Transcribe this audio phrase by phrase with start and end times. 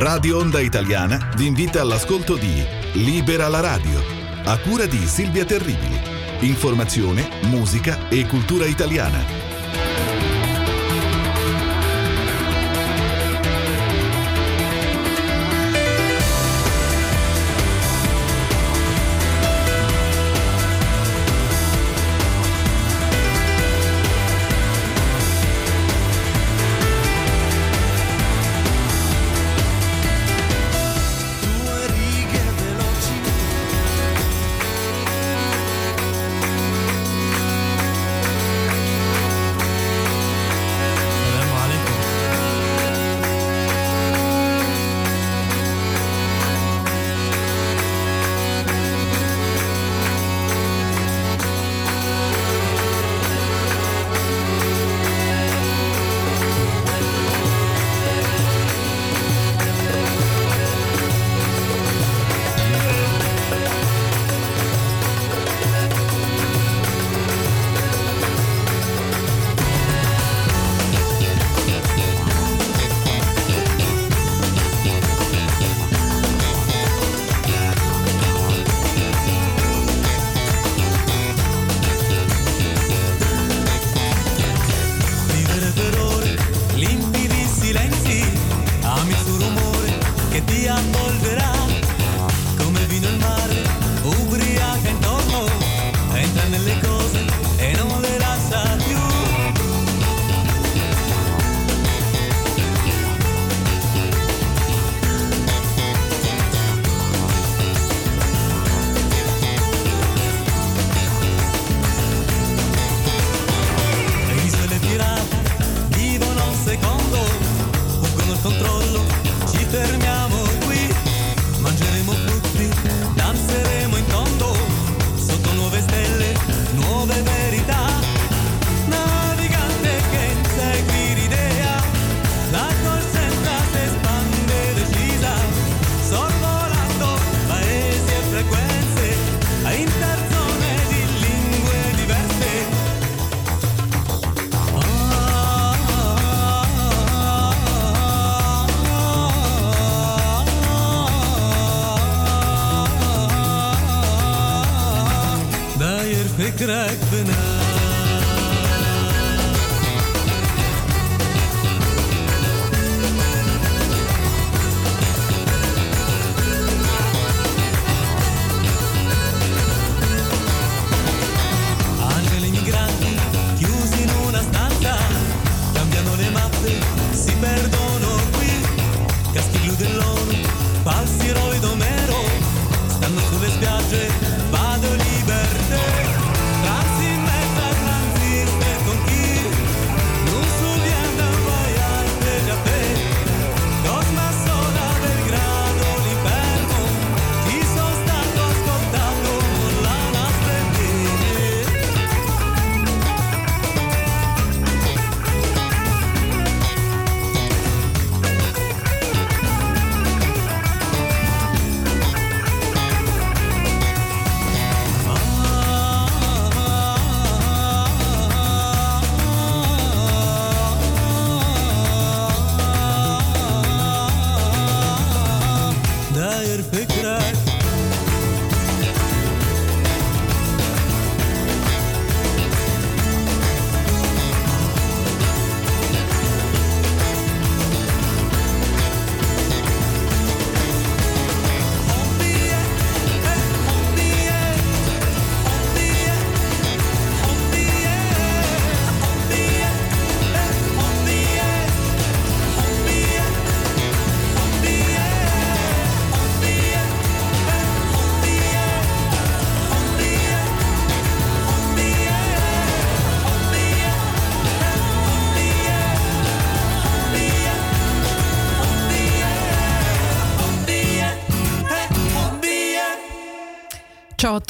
[0.00, 2.64] Radio Onda Italiana vi invita all'ascolto di
[2.94, 4.02] Libera la radio,
[4.44, 6.00] a cura di Silvia Terribili.
[6.40, 9.39] Informazione, musica e cultura italiana.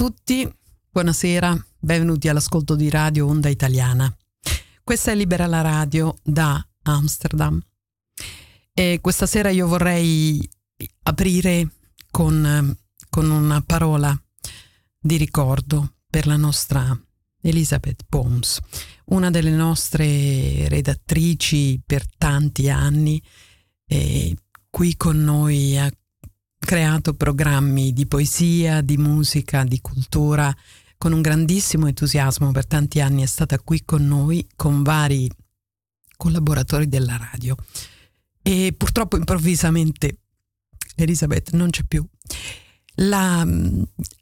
[0.01, 0.51] Tutti,
[0.91, 4.11] buonasera, benvenuti all'ascolto di Radio Onda Italiana.
[4.83, 7.61] Questa è Libera la Radio da Amsterdam
[8.73, 10.41] e questa sera io vorrei
[11.03, 11.69] aprire
[12.11, 12.75] con,
[13.11, 14.19] con una parola
[14.99, 16.99] di ricordo per la nostra
[17.43, 18.59] Elizabeth Poms,
[19.09, 23.23] una delle nostre redattrici per tanti anni,
[23.85, 24.35] eh,
[24.71, 25.93] qui con noi, ha
[26.61, 30.55] creato programmi di poesia, di musica, di cultura
[30.99, 35.31] con un grandissimo entusiasmo per tanti anni è stata qui con noi con vari
[36.15, 37.57] collaboratori della radio
[38.43, 40.19] e purtroppo improvvisamente
[40.97, 42.05] Elisabeth non c'è più.
[42.97, 43.47] La,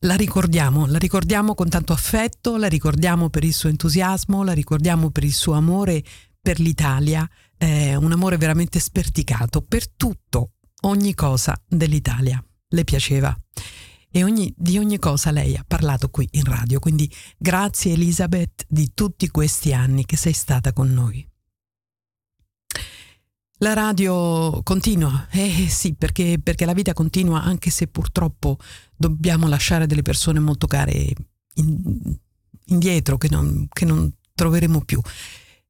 [0.01, 5.11] la, ricordiamo, la ricordiamo con tanto affetto, la ricordiamo per il suo entusiasmo, la ricordiamo
[5.11, 6.05] per il suo amore
[6.41, 10.53] per l'Italia, eh, un amore veramente sperticato per tutto,
[10.83, 12.43] ogni cosa dell'Italia.
[12.71, 13.35] Le piaceva
[14.11, 16.79] e ogni, di ogni cosa lei ha parlato qui in radio.
[16.79, 21.27] Quindi grazie Elisabeth di tutti questi anni che sei stata con noi.
[23.61, 28.57] La radio continua, eh sì, perché, perché la vita continua anche se purtroppo
[28.97, 31.13] dobbiamo lasciare delle persone molto care
[31.55, 32.17] in,
[32.67, 35.01] indietro che non, che non troveremo più.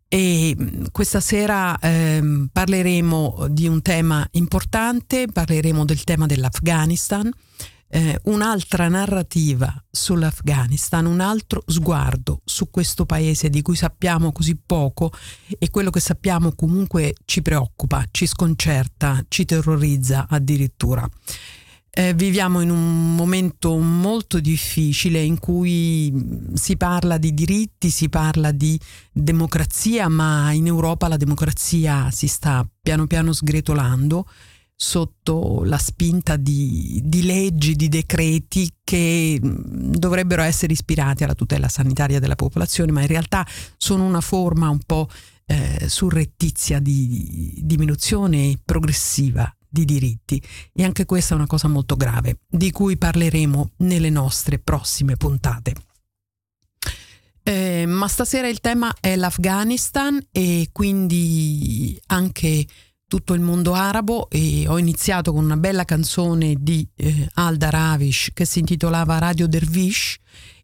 [0.08, 7.30] E mm, questa sera ehm, parleremo di un tema importante, parleremo del tema dell'Afghanistan
[7.90, 15.10] eh, un'altra narrativa sull'Afghanistan, un altro sguardo su questo paese di cui sappiamo così poco
[15.58, 21.08] e quello che sappiamo comunque ci preoccupa, ci sconcerta, ci terrorizza addirittura.
[21.98, 28.52] Eh, viviamo in un momento molto difficile in cui si parla di diritti, si parla
[28.52, 28.78] di
[29.10, 34.28] democrazia, ma in Europa la democrazia si sta piano piano sgretolando
[34.76, 42.20] sotto la spinta di, di, leggi, di decreti che dovrebbero essere ispirati alla tutela sanitaria
[42.20, 43.44] della popolazione, ma in realtà
[43.76, 45.08] sono una forma un po'
[45.46, 50.42] eh, surrettizia di diminuzione progressiva di diritti.
[50.72, 55.74] E anche questa è una cosa molto grave di cui parleremo nelle nostre prossime puntate.
[57.42, 62.66] Eh, ma stasera il tema è l'Afghanistan e quindi anche
[63.06, 64.28] tutto il mondo arabo.
[64.28, 69.48] E ho iniziato con una bella canzone di eh, Alda Ravish che si intitolava Radio
[69.48, 70.16] Dervish.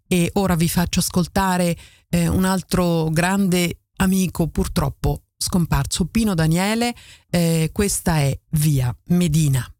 [0.06, 1.74] E ora vi faccio ascoltare
[2.10, 6.94] eh, un altro grande amico purtroppo scomparso, Pino Daniele,
[7.30, 9.73] eh, questa è Via Medina.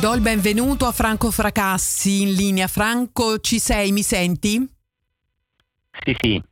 [0.00, 2.66] Do il benvenuto a Franco Fracassi in linea.
[2.68, 3.92] Franco, ci sei?
[3.92, 4.66] Mi senti?
[6.02, 6.42] Sì, sì.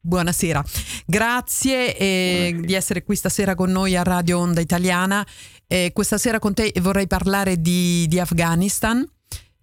[0.00, 0.64] Buonasera,
[1.06, 5.24] grazie eh, di essere qui stasera con noi a Radio Onda Italiana.
[5.68, 9.06] Eh, questa sera con te vorrei parlare di, di Afghanistan,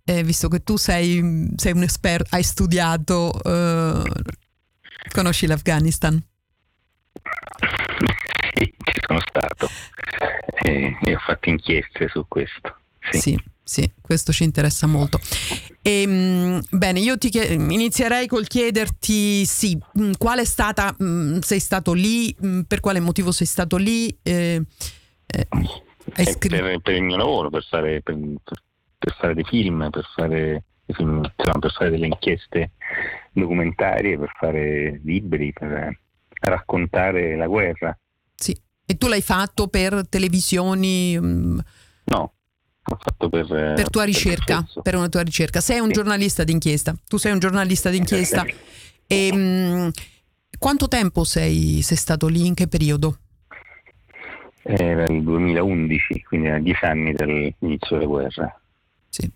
[0.06, 4.04] eh, visto che tu sei, sei, un esperto, hai studiato, eh,
[5.12, 6.24] conosci l'Afghanistan?
[8.54, 9.68] Sì, ci sono stato
[10.62, 12.78] e ho fatto inchieste su questo.
[13.12, 13.20] Sì.
[13.20, 13.40] sì.
[13.64, 15.20] sì questo ci interessa molto.
[15.82, 21.06] E, ehm, bene, io ti chied- inizierei col chiederti, sì, mm, qual è stata, mh,
[21.06, 24.08] mm, sei stato lì, mm, per quale motivo sei stato lì?
[24.22, 24.62] Eh,
[25.28, 25.48] eh,
[26.26, 28.18] scr- per, per, il mio lavoro, per fare, per,
[28.98, 32.72] per fare dei film, per fare, film, per fare delle inchieste
[33.32, 36.00] documentarie, per fare libri, per
[36.42, 37.98] raccontare la guerra.
[38.36, 41.18] Sì, e tu l'hai fatto per televisioni?
[41.18, 42.34] No,
[42.90, 45.60] L'ho fatto per, per tua ricerca, per, una tua ricerca.
[45.60, 45.94] Sei un sì.
[45.94, 48.46] giornalista d'inchiesta, tu sei un giornalista d'inchiesta.
[49.06, 49.92] E, mh,
[50.58, 52.46] quanto tempo sei, sei, stato lì?
[52.46, 53.18] In che periodo?
[54.62, 58.62] Era il 2011, quindi a dieci anni dall'inizio della guerra.
[59.10, 59.30] Sì.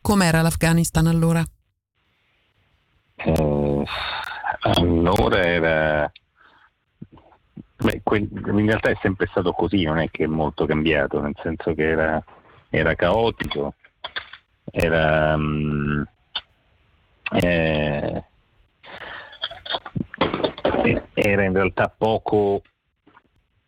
[0.00, 1.44] Com'era l'Afghanistan allora?
[3.16, 3.84] Eh,
[4.60, 6.12] allora era...
[7.76, 11.74] Beh, in realtà è sempre stato così, non è che è molto cambiato, nel senso
[11.74, 12.22] che era
[12.74, 13.74] era caotico,
[14.70, 16.02] era, um,
[17.32, 18.24] eh,
[21.12, 22.62] era in realtà poco,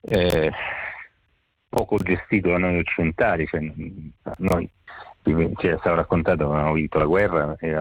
[0.01, 0.51] eh,
[1.69, 3.61] poco gestito da noi occidentali, cioè,
[4.39, 4.71] noi
[5.23, 7.77] ci è stato raccontato che avevamo vinto la guerra e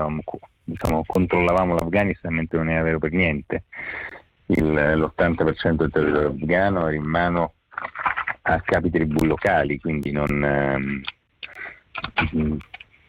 [0.65, 3.63] diciamo, controllavamo l'Afghanistan mentre non era vero per niente.
[4.47, 7.53] Il, l'80% del territorio afghano era in mano
[8.43, 11.01] a capi tribù locali, quindi non, ehm,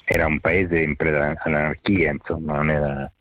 [0.04, 3.12] era un paese in preda all'anarchia, insomma, non era,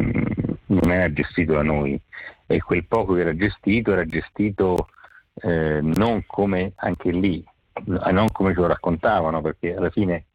[0.00, 0.22] mm,
[0.66, 2.00] non era, gestito da noi.
[2.46, 4.88] E quel poco che era gestito era gestito
[5.42, 7.44] eh, non come anche lì,
[7.84, 10.26] non come ce lo raccontavano, perché alla fine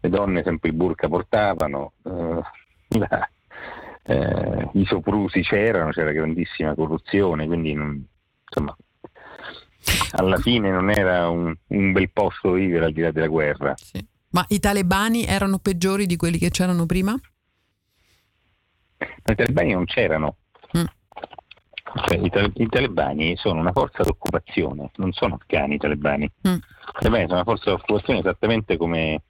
[0.00, 2.40] le donne sempre il burka portavano, eh,
[2.98, 3.28] la,
[4.04, 8.74] eh, i soprusi c'erano, c'era grandissima corruzione, quindi insomma
[10.12, 13.74] alla fine non era un, un bel posto vivere al di là della guerra.
[13.76, 14.04] Sì.
[14.30, 17.14] Ma i talebani erano peggiori di quelli che c'erano prima?
[18.98, 20.36] I talebani non c'erano.
[20.76, 20.84] Mm.
[22.06, 26.30] Cioè, i, tal- i, talebani sono una forza d'occupazione, non sono afghani i talebani.
[26.46, 26.54] Mm.
[26.54, 26.60] I
[26.98, 29.22] talebani sono una forza d'occupazione esattamente come,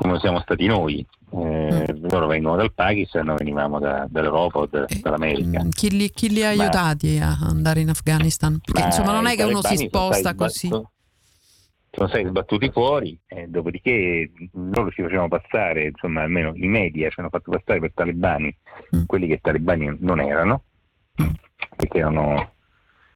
[0.00, 1.06] come siamo stati noi.
[1.32, 2.06] Eh, mm.
[2.08, 5.62] Loro vengono dal Pakistan, noi venivamo da, dall'Europa o da, eh, dall'America.
[5.62, 8.58] Mm, chi li, chi li ha ma, aiutati a andare in Afghanistan?
[8.64, 10.68] Perché insomma non è che uno si sposta così.
[10.68, 17.20] sono stati sbattuti fuori, eh, dopodiché loro ci facevano passare, insomma almeno i media ci
[17.20, 18.56] hanno fatto passare per talebani,
[18.96, 19.02] mm.
[19.04, 20.62] quelli che talebani non erano,
[21.22, 21.28] mm.
[21.76, 22.52] perché erano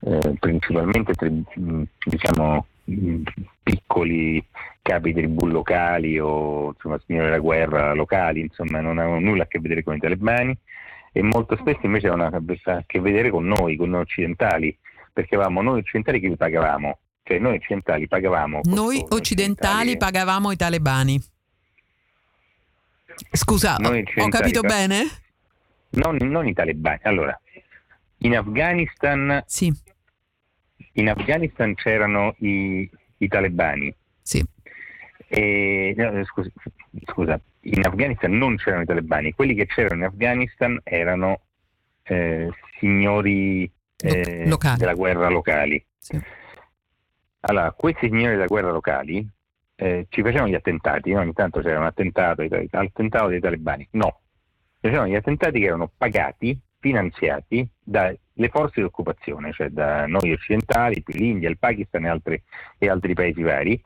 [0.00, 1.12] eh, principalmente
[2.04, 2.66] diciamo
[3.62, 4.44] piccoli
[4.82, 9.58] capi tribù locali o insomma, signori della guerra locali, insomma non avevano nulla a che
[9.58, 10.56] vedere con i talebani
[11.12, 14.76] e molto spesso invece avevano a che vedere con noi, con noi occidentali,
[15.12, 18.60] perché avevamo noi occidentali che li pagavamo, cioè noi occidentali pagavamo.
[18.64, 21.22] Noi occidentali, occidentali pagavamo i talebani.
[23.30, 25.04] Scusa, ho capito bene?
[25.90, 26.98] Non, non, i talebani.
[27.04, 27.40] Allora,
[28.18, 29.72] in Afghanistan sì
[30.94, 33.94] in Afghanistan c'erano i, i talebani.
[34.22, 34.44] Sì.
[35.26, 36.50] E, no, scusa,
[37.06, 41.40] scusa, in Afghanistan non c'erano i talebani, quelli che c'erano in Afghanistan erano
[42.02, 45.84] eh, signori eh, della guerra locali.
[45.98, 46.20] Sì.
[47.40, 49.26] Allora, questi signori della guerra locali
[49.76, 51.20] eh, ci facevano gli attentati, no?
[51.20, 53.86] ogni tanto c'era un attentato, attentato dei talebani.
[53.92, 54.20] No,
[54.80, 60.32] facevano gli attentati che erano pagati, finanziati da le forze di occupazione, cioè da noi
[60.32, 62.42] occidentali, più l'India, il Pakistan e altri,
[62.78, 63.82] e altri paesi vari,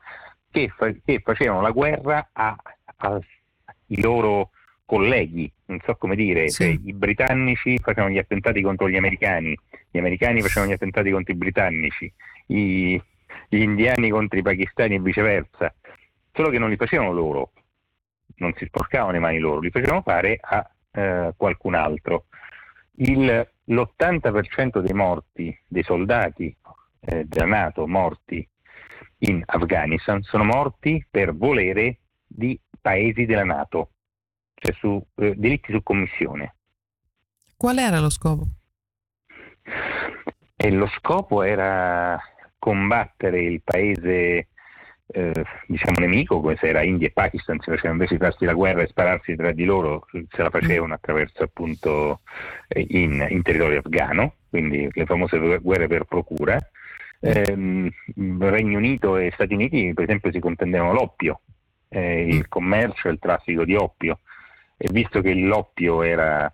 [0.49, 4.51] che, fa- che facevano la guerra ai loro
[4.85, 6.63] colleghi, non so come dire, sì.
[6.63, 9.55] cioè, i britannici facevano gli attentati contro gli americani,
[9.91, 12.11] gli americani facevano gli attentati contro i britannici,
[12.47, 12.99] i,
[13.47, 15.71] gli indiani contro i pakistani e viceversa,
[16.33, 17.51] solo che non li facevano loro,
[18.37, 22.25] non si sporcavano le mani loro, li facevano fare a eh, qualcun altro.
[22.95, 26.55] Il, l'80% dei morti, dei soldati
[26.99, 28.47] eh, della Nato morti
[29.19, 33.91] in Afghanistan, sono morti per volere di paesi della Nato
[34.59, 36.55] cioè su eh, diritti su commissione.
[37.55, 38.47] Qual era lo scopo?
[40.55, 42.19] E lo scopo era
[42.57, 44.49] combattere il paese
[45.11, 48.53] eh, diciamo nemico, come se era India e Pakistan, si facevano invece di farsi la
[48.53, 52.21] guerra e spararsi tra di loro, se la facevano attraverso appunto
[52.67, 56.57] eh, in, in, territorio afghano, quindi le famose guerre per procura.
[57.21, 61.41] Eh, Regno Unito e Stati Uniti per esempio si contendevano l'oppio,
[61.89, 64.19] eh, il commercio e il traffico di oppio
[64.77, 66.53] e visto che l'oppio era,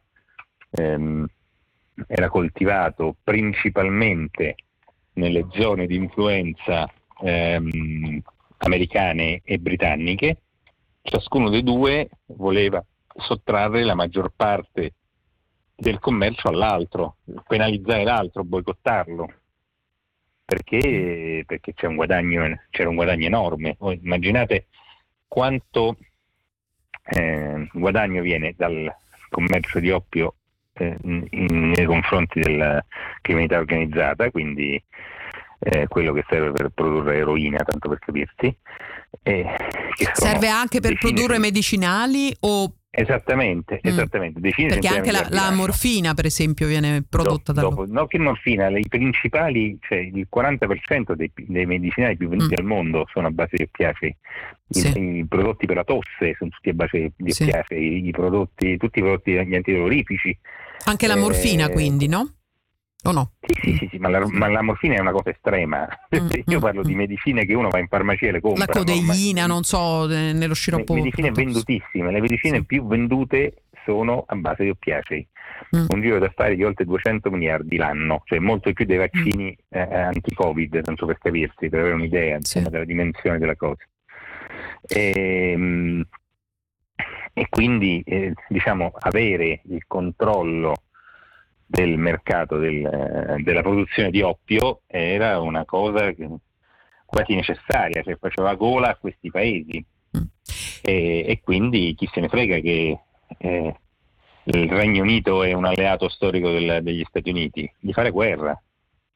[0.72, 1.28] ehm,
[2.08, 4.56] era coltivato principalmente
[5.14, 6.90] nelle zone di influenza
[7.22, 8.22] ehm,
[8.58, 10.38] americane e britanniche,
[11.02, 12.84] ciascuno dei due voleva
[13.18, 14.94] sottrarre la maggior parte
[15.76, 19.34] del commercio all'altro, penalizzare l'altro, boicottarlo,
[20.46, 23.76] perché, perché c'è un guadagno, c'era un guadagno enorme.
[23.78, 24.68] Voi immaginate
[25.28, 25.98] quanto
[27.04, 28.94] eh, guadagno viene dal
[29.30, 30.36] commercio di oppio
[30.74, 31.28] eh, in,
[31.76, 32.84] nei confronti della
[33.22, 34.82] criminalità organizzata, quindi
[35.60, 38.58] eh, quello che serve per produrre eroina, tanto per capirsi.
[40.14, 43.90] serve anche per produrre medicinali o Esattamente, mm.
[43.90, 44.40] esattamente.
[44.40, 47.86] Decine Perché anche la, la morfina, per esempio, viene prodotta da loro.
[47.88, 52.60] No, che morfina, i principali, cioè il 40% dei, dei medicinali più venduti mm.
[52.60, 54.16] al mondo sono a base di oppiacei.
[54.70, 54.98] Sì.
[54.98, 58.08] I, I, prodotti per la tosse sono tutti a base di oppiacei, sì.
[58.08, 60.38] i prodotti, tutti i prodotti gli antidolorifici.
[60.86, 62.30] Anche la morfina, eh, quindi, no?
[63.06, 63.32] O no?
[63.42, 65.88] Sì, sì, sì, sì ma, la, ma, la, morfina è una cosa estrema.
[66.16, 66.86] Mm, Io mm, parlo mm.
[66.86, 68.66] di medicine che uno va in farmacia e le compra.
[68.66, 69.54] La codeina, no?
[69.54, 70.94] non so, nello sciroppo.
[70.94, 72.66] Le medicine vendutissime, le medicine sì.
[72.66, 75.28] più vendute sono a base di oppiacei.
[75.76, 75.86] Mm.
[75.90, 79.80] Un giro d'affari di oltre 200 miliardi l'anno, cioè molto più dei vaccini mm.
[79.80, 83.84] eh, anti-Covid, tanto per capirsi, per avere un'idea insomma, della dimensione della cosa.
[84.88, 86.06] E, ehm,
[87.38, 90.74] e quindi eh, diciamo avere il controllo
[91.66, 96.14] del mercato del, eh, della produzione di oppio era una cosa
[97.06, 99.84] quasi necessaria, cioè faceva gola a questi paesi
[100.18, 100.24] mm.
[100.82, 103.00] e, e, quindi chi se ne frega che
[103.38, 103.76] eh,
[104.44, 108.60] il Regno Unito è un alleato storico del, degli Stati Uniti, di fare guerra.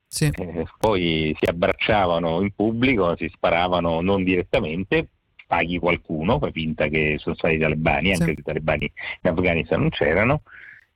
[0.07, 0.31] Sì.
[0.33, 5.07] Eh, poi si abbracciavano in pubblico, si sparavano non direttamente,
[5.45, 9.81] paghi qualcuno, fai finta che sono stati i talebani, anche se i talebani in Afghanistan
[9.81, 10.41] non c'erano,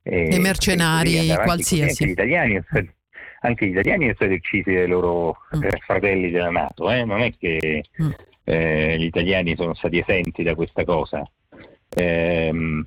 [0.06, 2.02] e, I mercenari qualsiasi.
[2.02, 2.62] Anche gli, italiani,
[3.40, 5.62] anche gli italiani sono stati uccisi dai loro mm.
[5.62, 7.04] Eh, fratelli della Nato, eh?
[7.04, 8.10] non è che mm.
[8.44, 11.26] eh, gli italiani sono stati esenti da questa cosa.
[11.88, 12.86] Eh, non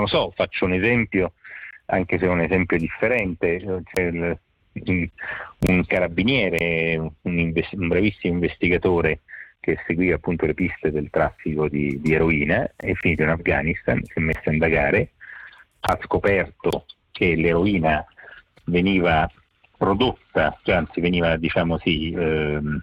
[0.00, 1.34] lo so, faccio un esempio,
[1.86, 4.38] anche se è un esempio differente, c'è il,
[4.86, 5.08] un,
[5.68, 9.20] un, carabiniere, un, invest- un, bravissimo investigatore
[9.60, 14.12] che seguiva appunto le piste del traffico di, di eroina, è finito in Afghanistan, si
[14.14, 15.10] è messo a indagare
[15.86, 18.04] ha scoperto che l'eroina
[18.64, 19.30] veniva
[19.76, 22.82] prodotta, cioè anzi veniva diciamo sì, ehm,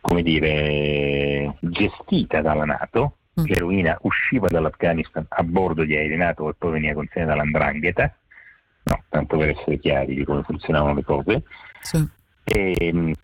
[0.00, 3.44] come dire, gestita dalla Nato, mm.
[3.46, 8.14] l'eroina usciva dall'Afghanistan a bordo di aerei Nato e poi veniva consegnata dall'Andrangheta,
[8.82, 11.42] no, tanto per essere chiari di come funzionavano le cose.
[11.80, 12.06] Sì.
[12.44, 13.14] E, ehm,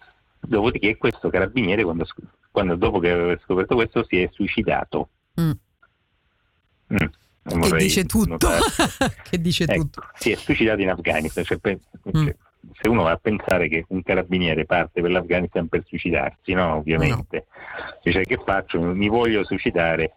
[0.41, 2.07] dopodiché questo carabiniere, quando,
[2.51, 5.11] quando, dopo che aveva scoperto questo, si è suicidato.
[5.39, 5.51] Mm.
[6.95, 7.07] Mm
[7.69, 8.49] che dice tutto.
[9.29, 10.03] che dice ecco, tutto.
[10.15, 11.45] Si è suicidato in Afghanistan.
[11.45, 12.25] Cioè, mm.
[12.25, 12.37] cioè,
[12.81, 17.47] se uno va a pensare che un carabiniere parte per l'Afghanistan per suicidarsi, no, ovviamente.
[17.49, 17.95] No.
[18.03, 18.81] Dice che faccio?
[18.81, 20.15] Mi voglio suicidare.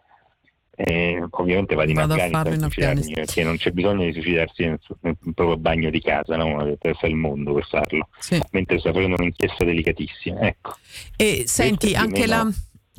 [0.76, 3.14] Eh, ovviamente vado in Vado Afghanistan, in Afghanistan.
[3.14, 6.46] perché non c'è bisogno di suicidarsi nel, nel, proprio bagno di casa, no?
[6.46, 8.42] uno deve il mondo per farlo, sì.
[8.50, 10.40] mentre sta facendo un'inchiesta delicatissima.
[10.40, 10.74] Ecco.
[11.14, 12.50] E senti, anche la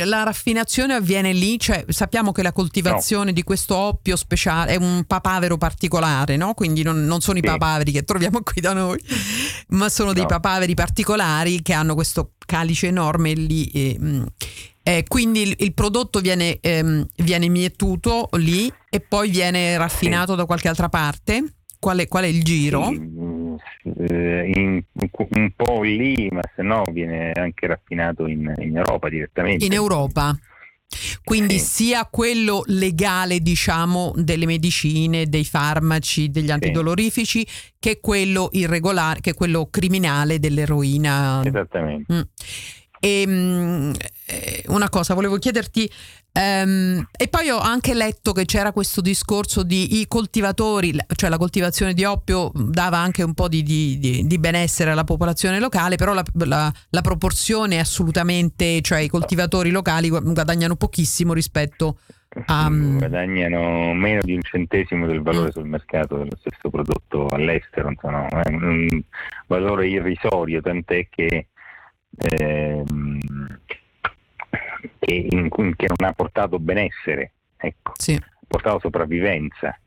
[0.04, 3.32] la raffinazione avviene lì, cioè sappiamo che la coltivazione no.
[3.32, 6.54] di questo oppio speciale è un papavero particolare, no?
[6.54, 7.46] Quindi non, non sono sì.
[7.46, 9.00] i papaveri che troviamo qui da noi,
[9.70, 10.16] ma sono no.
[10.16, 13.66] dei papaveri particolari che hanno questo calice enorme lì.
[13.68, 14.24] E, mm,
[14.84, 20.38] eh, quindi il, il, prodotto viene, ehm, viene, mietuto lì e poi viene raffinato sì.
[20.38, 21.54] da qualche altra parte?
[21.80, 22.88] Qual è, qual è il giro?
[22.88, 23.00] Sì,
[23.98, 29.66] eh, in, un po' lì, ma se no viene anche raffinato in, in Europa direttamente.
[29.66, 30.38] In Europa?
[31.24, 31.66] Quindi sì.
[31.66, 37.72] sia quello legale, diciamo, delle medicine, dei farmaci, degli antidolorifici, sì.
[37.80, 41.42] che quello irregolare, che quello criminale dell'eroina.
[41.44, 42.14] Esattamente.
[42.14, 42.22] Mm.
[43.00, 43.94] E, um,
[44.68, 45.90] una cosa, volevo chiederti,
[46.34, 51.38] um, e poi ho anche letto che c'era questo discorso di i coltivatori, cioè la
[51.38, 56.14] coltivazione di oppio dava anche un po' di, di, di benessere alla popolazione locale, però
[56.14, 62.00] la, la, la, proporzione è assolutamente, cioè i coltivatori locali guadagnano pochissimo rispetto
[62.48, 62.66] a...
[62.66, 62.98] Um...
[62.98, 65.52] Guadagnano meno di un centesimo del valore mm.
[65.52, 69.02] sul mercato dello stesso prodotto all'estero, insomma, è un
[69.48, 71.48] valore irrisorio, tant'è che
[72.18, 73.15] ehm,
[75.06, 78.14] che, in, che, non ha portato benessere, ecco, sì.
[78.14, 79.78] ha portato sopravvivenza.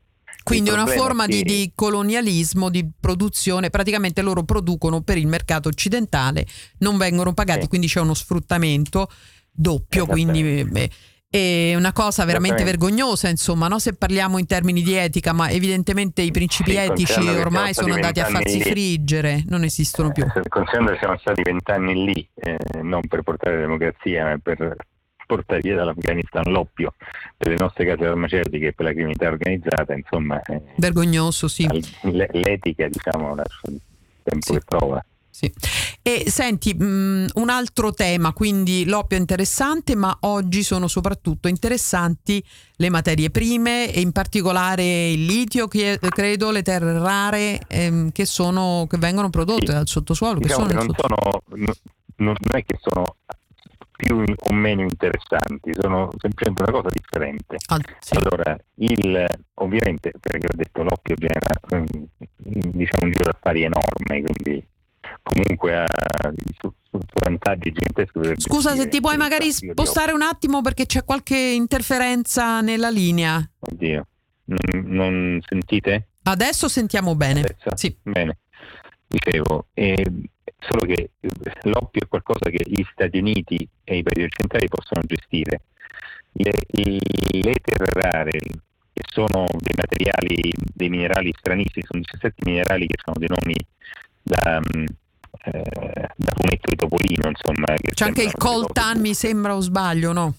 [0.41, 1.35] Quindi una forma che...
[1.35, 6.45] di, di, colonialismo, di produzione, praticamente loro producono per il mercato occidentale,
[6.79, 7.67] non vengono pagati, sì.
[7.67, 9.09] quindi c'è uno sfruttamento
[9.51, 10.89] doppio, quindi beh,
[11.29, 13.77] è una cosa veramente vergognosa, insomma, no?
[13.77, 18.19] se parliamo in termini di etica, ma evidentemente i principi sì, etici ormai sono andati
[18.19, 20.23] a farsi friggere, non esistono più.
[20.23, 24.75] Eh, considerando che siamo stati vent'anni lì, eh, non per portare democrazia, ma per
[25.29, 26.95] portare via dall'Afghanistan l'oppio
[27.37, 30.41] per le nostre case farmaceutiche per la criminalità organizzata, insomma...
[30.41, 31.67] Eh, Vergognoso, sì.
[32.01, 33.79] L'etica, diciamo, lascia il
[34.23, 34.53] tempo sì.
[34.53, 35.05] che trova.
[35.29, 35.53] Sì.
[36.01, 41.47] E senti, mh, mm, un altro tema, quindi l'oppio è interessante, ma oggi sono soprattutto
[41.47, 42.43] interessanti
[42.77, 48.25] le materie prime e in particolare il litio, che credo, le terre rare ehm, che,
[48.25, 49.73] sono, che vengono prodotte sì.
[49.73, 50.39] dal sottosuolo.
[50.39, 51.43] Diciamo che sono che non, sono,
[52.15, 53.15] non è che sono
[53.99, 57.57] più o meno interessanti, sono semplicemente una cosa differente.
[57.67, 58.15] Ah, sì.
[58.15, 61.83] Allora, il, ovviamente, perché ho detto l'oppio genera mm,
[62.71, 64.65] diciamo, un giro d'affari enorme, quindi
[65.21, 65.85] comunque ha
[66.57, 68.39] su, su vantaggi giganteschi.
[68.41, 73.45] Scusa se ti puoi magari spostare un attimo perché c'è qualche interferenza nella linea.
[73.59, 74.07] Oddio,
[74.45, 76.07] non, non sentite?
[76.23, 77.41] Adesso sentiamo bene.
[77.41, 77.75] Adesso?
[77.75, 77.97] Sì.
[78.01, 78.37] Bene.
[79.11, 80.05] Dicevo, eh,
[80.59, 81.09] solo che
[81.63, 85.61] l'oppio è qualcosa che gli Stati Uniti e i paesi occidentali possono gestire.
[86.33, 88.37] Le, le terre rare,
[88.93, 93.55] che sono dei materiali, dei minerali stranissimi, sono 17 minerali che sono dei nomi
[94.21, 94.85] da, mm,
[95.45, 97.73] eh, da fumetto di Topolino, insomma.
[97.91, 100.35] C'è anche il coltan, mi sembra o sbaglio, no?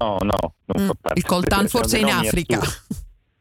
[0.00, 1.18] No, no, non mm, fa parte.
[1.18, 2.60] Il coltan forse in Africa.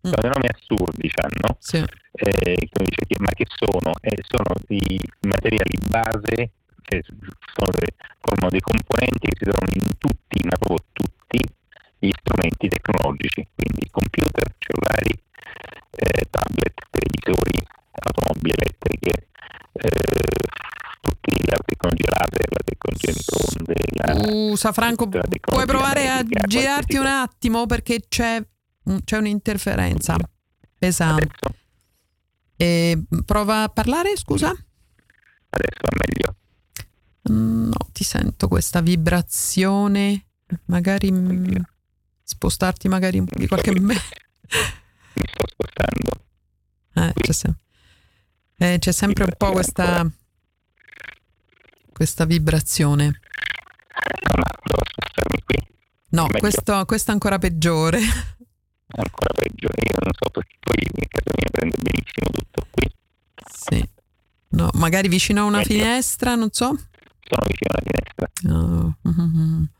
[0.09, 1.77] Sono dei nomi assurdi, hanno, sì.
[1.77, 3.93] eh, che, ma che sono?
[4.01, 7.91] Eh, sono i materiali base, che sono dei,
[8.21, 11.39] formano dei componenti che si trovano in tutti, ma proprio tutti,
[11.99, 15.13] gli strumenti tecnologici, quindi computer, cellulari,
[15.97, 17.57] eh, tablet, televisori,
[17.91, 19.27] automobili elettriche,
[19.73, 19.89] eh,
[21.01, 23.75] tutti la tecnologia laser, la tecnologia microonde.
[23.97, 28.41] La, uh, Safranco, puoi provare a girarti un attimo perché c'è,
[29.03, 30.15] c'è un'interferenza
[30.77, 31.29] pesante.
[32.55, 34.49] E prova a parlare, scusa?
[34.49, 36.35] Adesso va meglio.
[37.31, 40.25] Mm, no, ti sento questa vibrazione.
[40.65, 41.61] Magari m-
[42.23, 43.71] spostarti magari di qualche...
[43.71, 46.25] Mi, mi sto spostando.
[46.93, 47.61] Eh, c'è sempre.
[48.59, 50.09] Eh, c'è sempre un po' questa,
[51.91, 53.19] questa vibrazione.
[56.09, 57.99] No, questo, questo è ancora peggiore.
[58.89, 62.93] Ancora peggio, io non so perché poi in casa mia prende benissimo tutto qui.
[63.51, 63.89] Sì.
[64.49, 65.73] No, magari vicino a una Meglio.
[65.73, 66.67] finestra, non so.
[66.67, 68.53] Sono vicino a una finestra.
[68.53, 68.97] Oh.
[69.07, 69.63] Mm-hmm.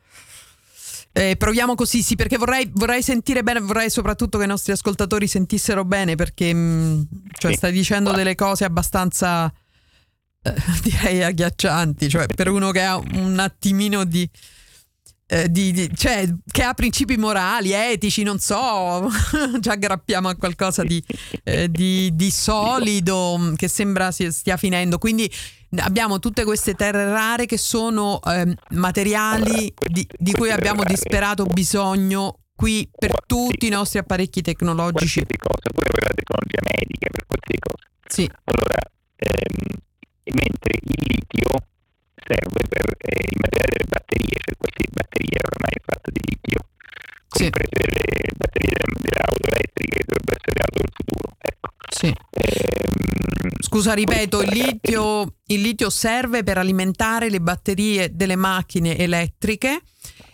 [1.18, 5.26] Eh, proviamo così, sì, perché vorrei, vorrei, sentire bene, vorrei soprattutto che i nostri ascoltatori
[5.26, 7.02] sentissero bene, perché mh, mm,
[7.40, 9.52] cioè, stai dicendo delle cose abbastanza,
[10.44, 14.30] eh, direi, agghiaccianti, cioè per uno che ha un attimino di...
[15.30, 19.10] Eh, di, di, cioè, che ha principi morali, etici, non so,
[19.60, 21.04] ci aggrappiamo a qualcosa di,
[21.44, 24.98] eh, di, di solido mm, che sembra stia finendo.
[24.98, 25.30] Quindi
[25.80, 32.40] abbiamo tutte queste terre rare che sono eh, materiali di, di, cui abbiamo disperato bisogno
[32.56, 35.26] qui per tutti i nostri apparecchi tecnologici.
[35.26, 37.88] Qualsiasi cosa, pure per la tecnologia medica, per qualsiasi cosa.
[38.08, 38.32] Sì.
[38.46, 38.80] Allora,
[39.18, 39.78] ehm,
[40.24, 41.67] mentre il litio
[42.28, 46.60] serve per eh, il materiale delle batterie, cioè qualsiasi batteria ormai è fatta di litio,
[47.28, 47.88] comprese sì.
[47.88, 51.28] le batterie delle, delle auto elettriche che dovrebbero essere le auto del futuro.
[51.40, 51.68] Ecco.
[51.88, 52.10] Sì.
[52.12, 59.82] Ehm, Scusa, ripeto, il litio, il litio serve per alimentare le batterie delle macchine elettriche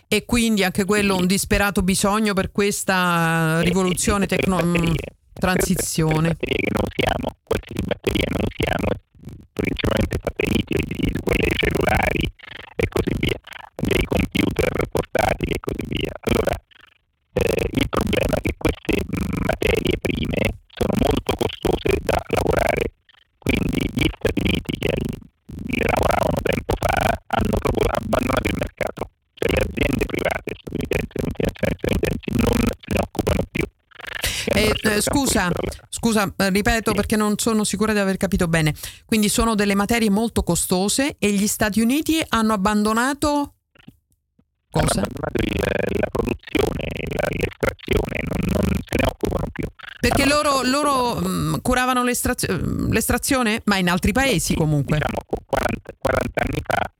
[0.06, 6.28] e quindi anche quello un disperato bisogno per questa rivoluzione tecnologica transizione.
[6.28, 8.88] batterie che non usiamo, qualsiasi batteria non usiamo,
[10.20, 12.24] satelliti, di quelle cellulari
[12.76, 13.38] e così via,
[13.74, 16.12] dei computer portatili e così via.
[16.20, 16.54] Allora,
[17.32, 18.94] eh, il problema è che queste
[19.46, 20.42] materie prime
[20.74, 22.92] sono molto costose da lavorare,
[23.38, 24.92] quindi gli Stati Uniti che
[25.46, 29.02] le lavoravano tempo fa hanno proprio abbandonato il mercato,
[29.34, 30.43] cioè le aziende private
[34.54, 35.50] Eh, scusa,
[35.88, 36.96] scusa, eh, ripeto sì.
[36.96, 38.72] perché non sono sicura di aver capito bene.
[39.04, 43.54] Quindi sono delle materie molto costose e gli Stati Uniti hanno abbandonato
[44.70, 45.00] cosa?
[45.00, 49.64] Hanno abbandonato il, la produzione, la, l'estrazione, non, non, se ne occupano più.
[50.00, 53.62] Perché loro, loro mh, mm, curavano l'estrazio- l'estrazione?
[53.64, 54.98] Ma in altri paesi sì, comunque.
[54.98, 56.92] Diciamo 40, 40 anni fa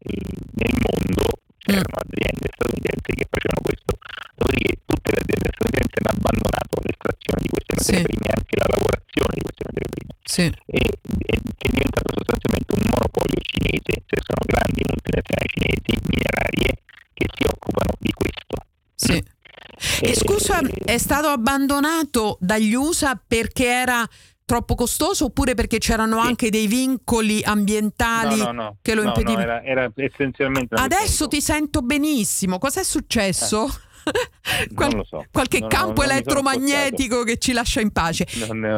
[0.55, 1.23] nel mondo
[1.59, 2.03] c'erano mm.
[2.03, 3.94] aziende statunitensi che facevano questo,
[4.35, 8.07] dopodiché tutte le aziende statunitensi hanno abbandonato l'estrazione di queste materie sì.
[8.07, 10.13] prime e anche la lavorazione di queste materie prime.
[10.25, 10.45] Sì.
[10.45, 16.71] E, e, è diventato sostanzialmente un monopolio cinese, se sono grandi multinazionali cinesi minerarie
[17.15, 18.57] che si occupano di questo.
[18.95, 19.17] Sì.
[19.19, 24.07] E, e scusa, è stato abbandonato dagli USA perché era
[24.45, 26.27] troppo costoso oppure perché c'erano sì.
[26.27, 28.77] anche dei vincoli ambientali no, no, no.
[28.83, 29.43] che lo impedivano?
[29.43, 30.75] Era, era, essenzialmente.
[30.75, 32.59] Adesso ti sento benissimo.
[32.59, 33.67] Cos'è successo?
[33.67, 33.84] Eh.
[34.75, 35.25] Qual- so.
[35.33, 38.27] qualche non, campo non, elettromagnetico che ci lascia in pace.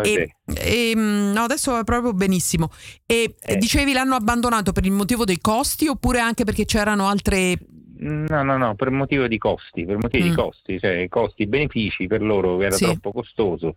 [0.05, 2.71] E, e, no, adesso va proprio benissimo.
[3.05, 3.57] E eh.
[3.57, 7.59] dicevi l'hanno abbandonato per il motivo dei costi oppure anche perché c'erano altre
[7.99, 10.29] No, no, no, per motivo di costi, per motivi mm.
[10.29, 12.85] di costi, cioè costi-benefici per loro era sì.
[12.85, 13.77] troppo costoso,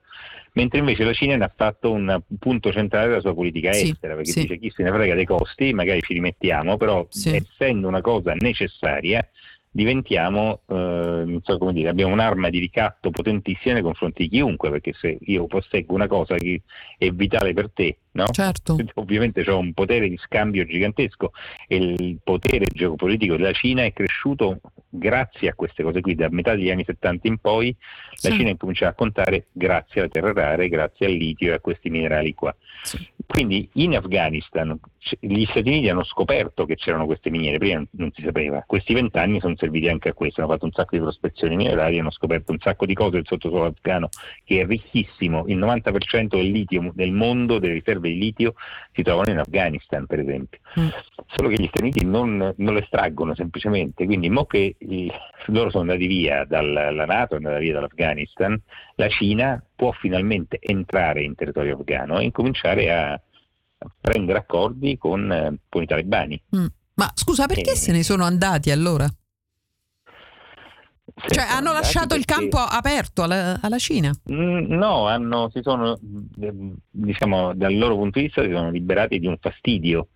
[0.53, 3.91] mentre invece la Cina ne ha fatto un punto centrale della sua politica sì.
[3.91, 4.41] estera, perché sì.
[4.41, 9.25] dice chi se ne frega dei costi, magari ci rimettiamo, però essendo una cosa necessaria,
[9.71, 14.93] diventiamo, eh, so come dire, abbiamo un'arma di ricatto potentissima nei confronti di chiunque, perché
[14.93, 16.61] se io posseggo una cosa che
[16.97, 18.25] è vitale per te, no?
[18.31, 18.77] certo.
[18.95, 21.31] ovviamente ho un potere di scambio gigantesco
[21.67, 26.55] e il potere geopolitico della Cina è cresciuto grazie a queste cose qui, da metà
[26.55, 27.75] degli anni 70 in poi
[28.13, 28.29] sì.
[28.29, 31.89] la Cina incomincia a contare grazie alle terre rare, grazie al litio e a questi
[31.89, 32.55] minerali qua.
[32.83, 32.97] Sì.
[33.25, 34.77] Quindi in Afghanistan
[35.19, 39.39] gli Stati Uniti hanno scoperto che c'erano queste miniere, prima non si sapeva, questi vent'anni
[39.39, 42.59] sono serviti anche a questo, hanno fatto un sacco di prospezioni minerali, hanno scoperto un
[42.59, 44.09] sacco di cose del sottosuolo afghano
[44.43, 48.53] che è ricchissimo, il 90% del litio del mondo, delle riserve di litio
[48.93, 50.87] si trovano in Afghanistan per esempio, mm.
[51.27, 55.11] solo che gli Stati Uniti non, non lo estraggono semplicemente, quindi mo che i,
[55.47, 58.59] loro sono andati via dalla Nato, è andata via dall'Afghanistan,
[58.95, 63.21] la Cina può finalmente entrare in territorio afghano e incominciare a
[64.01, 66.41] prendere accordi con, eh, con i talebani.
[66.55, 66.65] Mm.
[66.95, 67.75] Ma scusa, perché e...
[67.75, 69.07] se ne sono andati allora?
[71.15, 72.19] Cioè hanno lasciato perché...
[72.19, 74.11] il campo aperto alla, alla Cina?
[74.31, 75.97] Mm, no, hanno, si sono,
[76.89, 80.09] diciamo, dal loro punto di vista si sono liberati di un fastidio,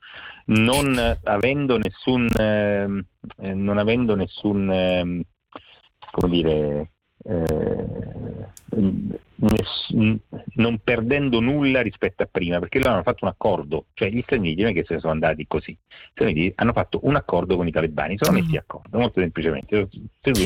[0.45, 5.25] non avendo nessun, eh, non avendo nessun, eh,
[6.11, 6.92] come dire,
[7.23, 8.51] eh,
[10.55, 14.39] non perdendo nulla rispetto a prima, perché loro hanno fatto un accordo, cioè gli Stati
[14.39, 15.77] Uniti non è che se ne sono andati così, gli
[16.11, 19.87] Stati Uniti hanno fatto un accordo con i talebani, sono messi d'accordo, molto semplicemente.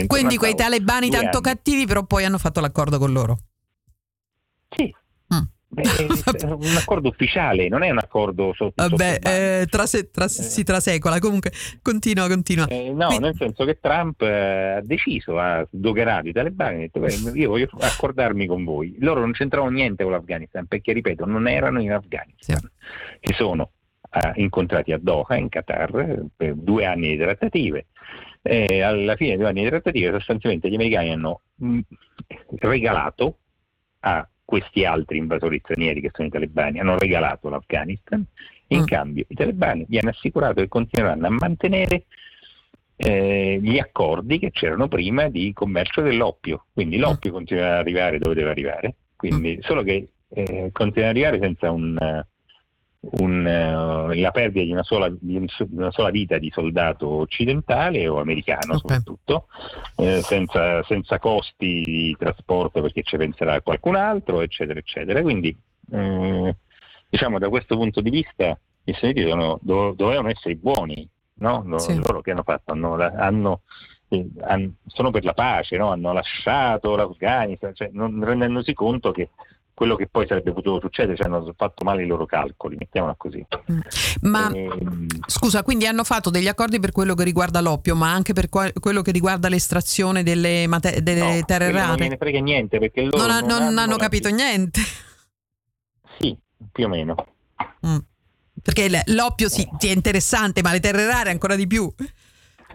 [0.08, 1.42] Quindi quei talebani tanto anni.
[1.42, 3.38] cattivi però poi hanno fatto l'accordo con loro?
[4.70, 4.94] Sì,
[5.70, 6.06] Beh, è
[6.48, 8.88] un accordo ufficiale, non è un accordo sotto.
[8.88, 11.20] Vabbè, eh, trase, tras, si trasecola.
[11.20, 11.52] Comunque,
[11.82, 12.68] continua, continua.
[12.68, 13.26] Eh, no, Quindi...
[13.26, 17.68] nel senso che Trump eh, ha deciso, ha dogerato i talebani, ha detto: Io voglio
[17.80, 18.96] accordarmi con voi.
[19.00, 22.60] Loro non c'entravano niente con l'Afghanistan perché, ripeto, non erano in Afghanistan.
[22.60, 22.68] Sì.
[23.20, 23.72] Si sono
[24.10, 27.88] eh, incontrati a Doha, in Qatar, per due anni di trattative.
[28.42, 31.80] E alla fine dei due anni di trattative, sostanzialmente gli americani hanno mm,
[32.60, 33.40] regalato
[34.00, 38.24] a questi altri invasori stranieri che sono i talebani hanno regalato l'Afghanistan,
[38.68, 38.86] in mm.
[38.86, 42.06] cambio i talebani gli hanno assicurato che continueranno a mantenere
[42.96, 47.02] eh, gli accordi che c'erano prima di commercio dell'oppio, quindi mm.
[47.02, 49.60] l'oppio continua ad arrivare dove deve arrivare, quindi, mm.
[49.64, 52.24] solo che eh, continua ad arrivare senza un,
[53.00, 58.20] un, uh, la perdita di una, sola, di una, sola, vita di soldato occidentale o
[58.20, 58.80] americano okay.
[58.80, 59.48] soprattutto,
[59.98, 65.22] eh, senza, senza, costi di trasporto perché ci penserà qualcun altro, eccetera, eccetera.
[65.22, 65.56] Quindi
[65.92, 66.56] eh,
[67.10, 69.60] diciamo da questo punto di vista gli Stati Uniti dovevano,
[69.94, 71.62] dovevano essere buoni, no?
[71.66, 71.96] no sì.
[71.96, 72.72] loro che hanno fatto?
[72.72, 73.62] Hanno, hanno,
[74.08, 75.92] eh, hanno, sono per la pace, no?
[75.92, 79.30] hanno lasciato l'Afghanistan, cioè, non rendendosi conto che
[79.78, 83.46] quello che poi sarebbe potuto succedere, cioè hanno fatto male i loro calcoli, mettiamola così.
[83.72, 83.80] Mm.
[84.22, 84.64] Ma e...
[84.64, 88.50] Ehm, scusa, quindi hanno fatto degli accordi per quello che riguarda l'oppio, ma anche per
[88.50, 91.88] quello che riguarda l'estrazione delle, mate- delle no, terre rare?
[91.90, 94.82] Non me ne frega niente perché loro non, non, non hanno, hanno capito niente.
[96.18, 96.36] Sì,
[96.72, 97.16] più o meno.
[97.86, 97.98] Mm.
[98.60, 101.88] Perché l'oppio sì, è interessante, ma le terre rare ancora di più.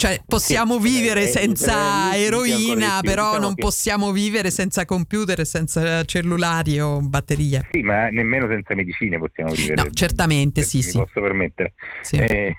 [0.02, 3.62] Cioè, possiamo sì, vivere eh, senza eh, eroina, più, però diciamo non che...
[3.62, 7.68] possiamo vivere senza computer, senza cellulari o batterie.
[7.70, 9.80] Sì, ma nemmeno senza medicine possiamo vivere.
[9.80, 10.98] No, certamente, sì, sì.
[10.98, 11.74] Posso permettere.
[12.00, 12.16] Sì.
[12.16, 12.52] Eh,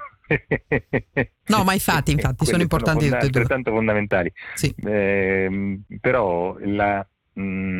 [1.48, 4.32] no, ma infatti, infatti sono importanti sono fonda- altrettanto fondamentali.
[4.54, 4.74] Sì.
[4.82, 7.78] Eh, però la, mh, mm,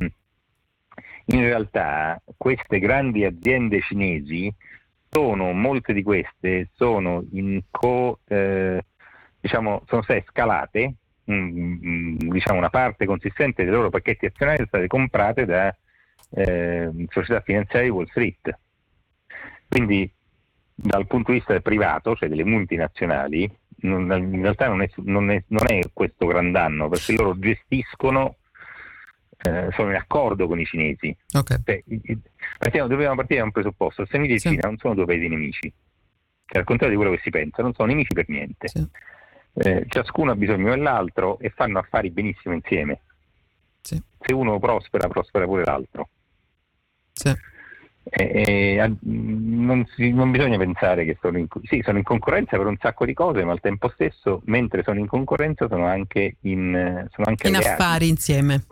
[1.28, 4.54] in realtà queste grandi aziende cinesi
[5.10, 8.84] sono, molte di queste sono in co, eh,
[9.44, 10.94] diciamo, sono state scalate,
[11.26, 15.76] mh, diciamo una parte consistente dei loro pacchetti azionari sono state comprate da
[16.30, 18.58] eh, società finanziarie di Wall Street.
[19.68, 20.10] Quindi
[20.74, 23.52] dal punto di vista privato, cioè delle multinazionali,
[23.82, 28.38] non, in realtà non è, non, è, non è, questo gran danno, perché loro gestiscono,
[29.42, 31.14] eh, sono in accordo con i cinesi.
[31.34, 31.58] Okay.
[31.66, 31.84] Cioè,
[32.58, 34.50] partiamo, dobbiamo partire da un presupposto, Stati Uniti e sì.
[34.52, 35.74] Cina non sono due paesi nemici,
[36.46, 38.70] cioè, al contrario di quello che si pensa, non sono nemici per niente.
[38.70, 38.88] Sì.
[39.56, 43.02] Eh, ciascuno ha bisogno dell'altro e fanno affari benissimo insieme.
[43.82, 44.02] Sì.
[44.20, 46.10] Se uno prospera, prospera pure l'altro.
[47.12, 47.30] Sì.
[48.06, 52.66] Eh, eh, non, si, non, bisogna pensare che sono in, sì, sono in, concorrenza per
[52.66, 57.08] un sacco di cose, ma al tempo stesso, mentre sono in concorrenza, sono anche in,
[57.12, 58.66] sono anche in affari insieme.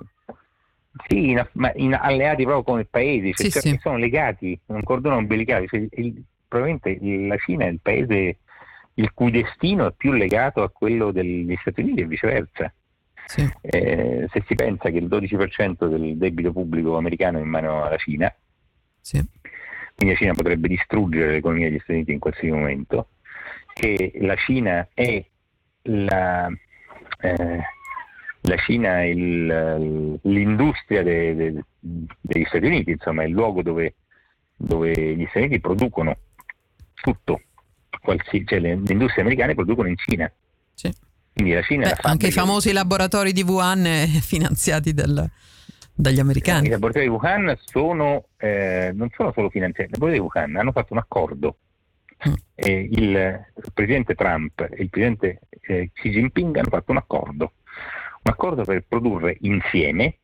[1.07, 3.79] Sì, in, ma in alleati proprio come paesi, cioè, sì, cioè, sì.
[3.81, 5.67] sono legati, un cordone ombelicale.
[5.67, 8.39] Cioè, il, probabilmente la Cina è il paese
[8.95, 12.73] il cui destino è più legato a quello degli Stati Uniti e viceversa.
[13.25, 13.49] Sì.
[13.61, 17.97] Eh, se si pensa che il 12% del debito pubblico americano è in mano alla
[17.97, 18.33] Cina,
[19.01, 19.23] sì.
[19.95, 23.09] Quindi la Cina potrebbe distruggere l'economia degli Stati Uniti in qualsiasi momento,
[23.73, 25.23] che la Cina è
[25.83, 26.47] la,
[27.19, 27.59] eh,
[28.41, 33.95] la Cina il, l'industria de, de, degli Stati Uniti, insomma è il luogo dove,
[34.55, 36.17] dove gli Stati Uniti producono
[36.93, 37.41] tutto,
[38.01, 40.31] Qualsi, cioè le, le, industrie americane producono in Cina.
[40.73, 40.93] Sì.
[41.33, 45.29] Quindi la Cina Beh, anche i famosi laboratori di Wuhan eh, finanziati dal,
[45.93, 46.67] dagli americani.
[46.67, 50.71] I laboratori di Wuhan sono, eh, non sono solo finanziati, i laboratori di Wuhan hanno
[50.71, 51.57] fatto un accordo.
[52.27, 52.33] Mm.
[52.53, 57.53] Eh, il, il, presidente Trump e il presidente eh, Xi Jinping hanno fatto un accordo,
[58.23, 60.17] un accordo per produrre insieme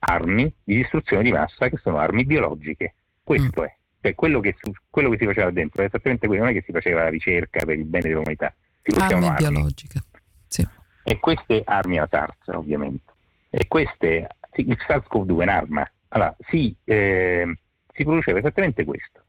[0.00, 2.94] armi di distruzione di massa che sono armi biologiche.
[3.22, 3.64] Questo mm.
[3.64, 3.76] è.
[4.02, 4.56] Cioè, quello, che,
[4.90, 7.64] quello, che, si faceva dentro è esattamente quello, non è che si faceva la ricerca
[7.64, 8.52] per il bene dell'umanità.
[8.82, 10.02] Si armi, armi biologiche.
[10.48, 10.66] Sì.
[11.04, 13.12] E queste armi a SARS, ovviamente.
[13.48, 15.90] E queste sì, il SARS-CoV-2 è un'arma.
[16.08, 17.56] Allora, sì, eh,
[17.94, 19.20] si produceva esattamente questo.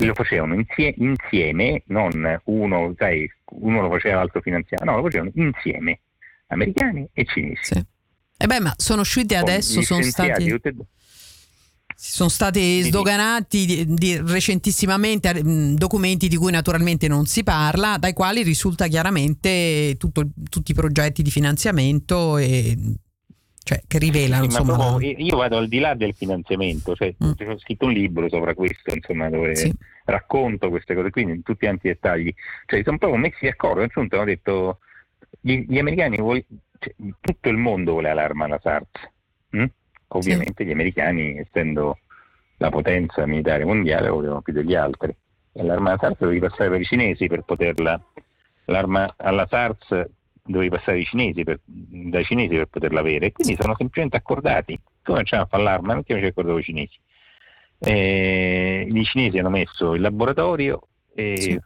[0.00, 5.30] Lo facevano insie- insieme, non uno, sai, uno lo faceva l'altro finanziato, no, lo facevano
[5.36, 6.00] insieme,
[6.48, 7.64] americani e cinesi.
[7.64, 7.78] Sì.
[7.78, 7.84] E
[8.36, 10.46] eh beh, ma sono usciti adesso, sono stati...
[10.46, 10.74] Tutte...
[11.98, 18.12] Sono stati sdoganati di, di, recentissimamente mh, documenti di cui naturalmente non si parla, dai
[18.12, 22.76] quali risulta chiaramente tutto, tutti i progetti di finanziamento e
[23.66, 27.48] cioè che rivelano sì, insomma, proprio, io vado al di là del finanziamento cioè, mm.
[27.48, 29.72] ho scritto un libro sopra questo insomma dove sì.
[30.04, 32.32] racconto queste cose qui in tutti i dettagli
[32.66, 34.78] cioè sono proprio messi d'accordo a hanno detto
[35.40, 36.44] gli, gli americani vuol,
[36.78, 38.86] cioè, tutto il mondo vuole l'arma alla SARS
[39.50, 39.64] hm?
[40.08, 40.68] Ovviamente sì.
[40.68, 41.98] gli americani essendo
[42.58, 45.14] la potenza militare mondiale volevano più degli altri
[45.52, 48.00] e l'arma alla SARS doveva passare per i cinesi per poterla
[48.66, 50.08] l'arma alla SARS
[50.46, 54.78] dovevi passare cinesi per, dai cinesi per poterla avere, quindi sono semplicemente accordati.
[55.02, 55.94] Come facciamo a fare l'arma?
[55.94, 56.98] Mettiamoci d'accordo con i cinesi.
[57.78, 61.60] Eh, I cinesi hanno messo il laboratorio e sì.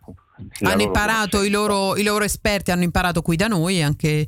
[0.64, 4.26] hanno imparato i loro, i loro, esperti, hanno imparato qui da noi anche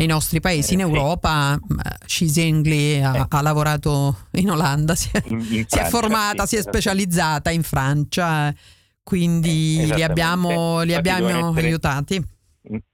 [0.00, 1.58] nei nostri paesi eh, in Europa.
[2.06, 3.26] Xi Zhengli ha, eh.
[3.28, 7.50] ha, lavorato in Olanda, si è, in, in si è formata, sì, si è specializzata
[7.50, 8.52] in Francia,
[9.02, 12.38] quindi eh, li abbiamo, li abbiamo aiutati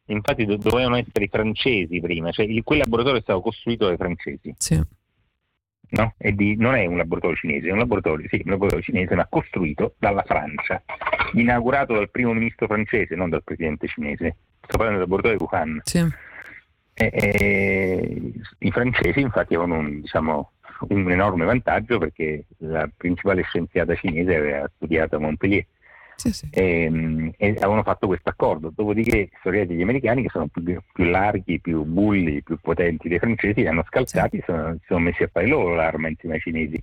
[0.09, 4.55] infatti dovevano essere i francesi prima, cioè il, quel laboratorio è stato costruito dai francesi.
[4.57, 4.81] Sì.
[5.89, 6.15] No?
[6.17, 9.95] Di, non è un laboratorio cinese, è un laboratorio, sì, un laboratorio cinese, ma costruito
[9.99, 10.83] dalla Francia,
[11.35, 14.37] inaugurato dal primo ministro francese, non dal presidente cinese.
[14.61, 15.81] Sto parlando del laboratorio di Wuhan.
[15.85, 16.26] Sì.
[16.99, 20.53] E, e, I francesi infatti avevano un, diciamo,
[20.89, 25.67] un enorme vantaggio perché la principale scienziata cinese aveva studiato a Montpellier
[26.17, 26.49] sì, sì.
[26.51, 28.73] E, ehm, e, avevano fatto questo accordo.
[28.75, 33.19] Dopodiché sono arrivati gli americani che sono più, più, larghi, più bulli, più potenti dei
[33.19, 34.45] francesi, li hanno scalzati e sì.
[34.47, 36.83] sono, sono, messi a fare loro l'arma insieme ai cinesi.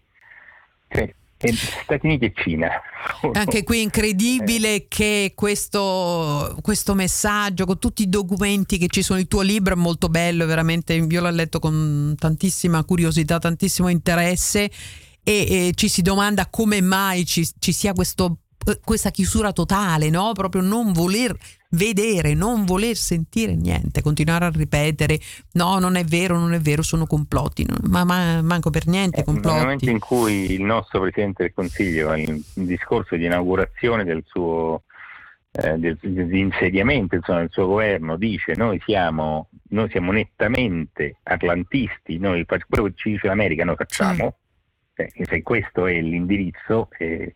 [0.88, 1.14] Cioè,
[1.51, 2.69] Stati Uniti e Cina.
[3.33, 4.85] Anche qui incredibile eh.
[4.87, 9.77] che questo, questo, messaggio con tutti i documenti che ci sono, il tuo libro è
[9.77, 14.69] molto bello, veramente io l'ho letto con tantissima curiosità, tantissimo interesse
[15.23, 15.33] e,
[15.67, 18.37] e ci si domanda come mai ci, ci sia questo
[18.83, 20.31] questa chiusura totale, no?
[20.31, 21.35] proprio non voler
[21.74, 25.19] vedere, non voler sentire niente, continuare a ripetere
[25.53, 29.55] no, non è vero, non è vero, sono complotti, ma, ma manco per niente complotti.
[29.55, 34.84] Nel momento in cui il nostro Presidente del Consiglio, il discorso di inaugurazione del suo
[35.55, 42.43] eh, di insediamento insomma, del suo governo dice noi siamo, noi siamo nettamente atlantisti, noi
[42.45, 44.38] quello che ci dice l'America noi facciamo,
[44.95, 45.03] sì.
[45.03, 47.36] eh, se questo è l'indirizzo eh,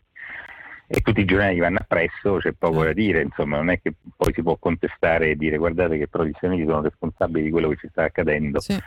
[0.90, 4.32] e tutti i giornali vanno appresso c'è poco da dire, insomma non è che poi
[4.32, 7.68] si può contestare e dire guardate che però gli Stati Uniti sono responsabili di quello
[7.68, 8.58] che ci sta accadendo.
[8.60, 8.80] Sì.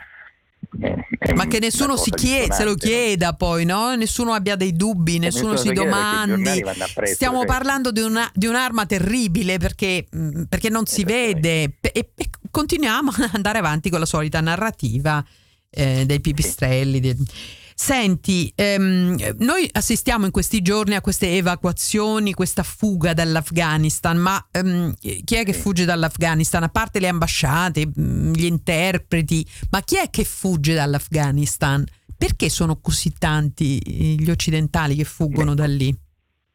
[0.80, 3.94] Eh, ma che nessuno si chiede, se lo chieda poi, no?
[3.94, 6.64] Nessuno abbia dei dubbi, nessuno, nessuno si domandi.
[7.04, 7.46] Stiamo cioè.
[7.46, 13.10] parlando di, una, di, un'arma terribile perché, mm, perché non si vede e, e, continuiamo
[13.16, 15.24] ad andare avanti con la solita narrativa
[15.70, 17.02] eh, dei pipistrelli.
[17.02, 17.60] Sì.
[17.84, 24.94] Senti, ehm, noi assistiamo in questi giorni a queste evacuazioni, questa fuga dall'Afghanistan, ma ehm,
[24.94, 26.62] chi è che fugge dall'Afghanistan?
[26.62, 31.84] A parte le ambasciate, mm, gli interpreti, ma chi è che fugge dall'Afghanistan?
[32.16, 33.80] Perché sono così tanti
[34.16, 35.92] gli occidentali che fuggono da lì?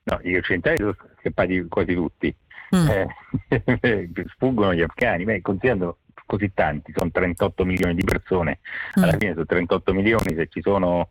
[0.03, 2.33] No, gli occidentali sono scappati quasi tutti.
[2.73, 2.87] Mm.
[2.87, 5.97] Eh, sfuggono gli afghani, beh, considerando
[6.27, 8.59] così tanti, sono 38 milioni di persone,
[8.93, 9.17] alla mm.
[9.17, 11.09] fine sono 38 milioni, se ci sono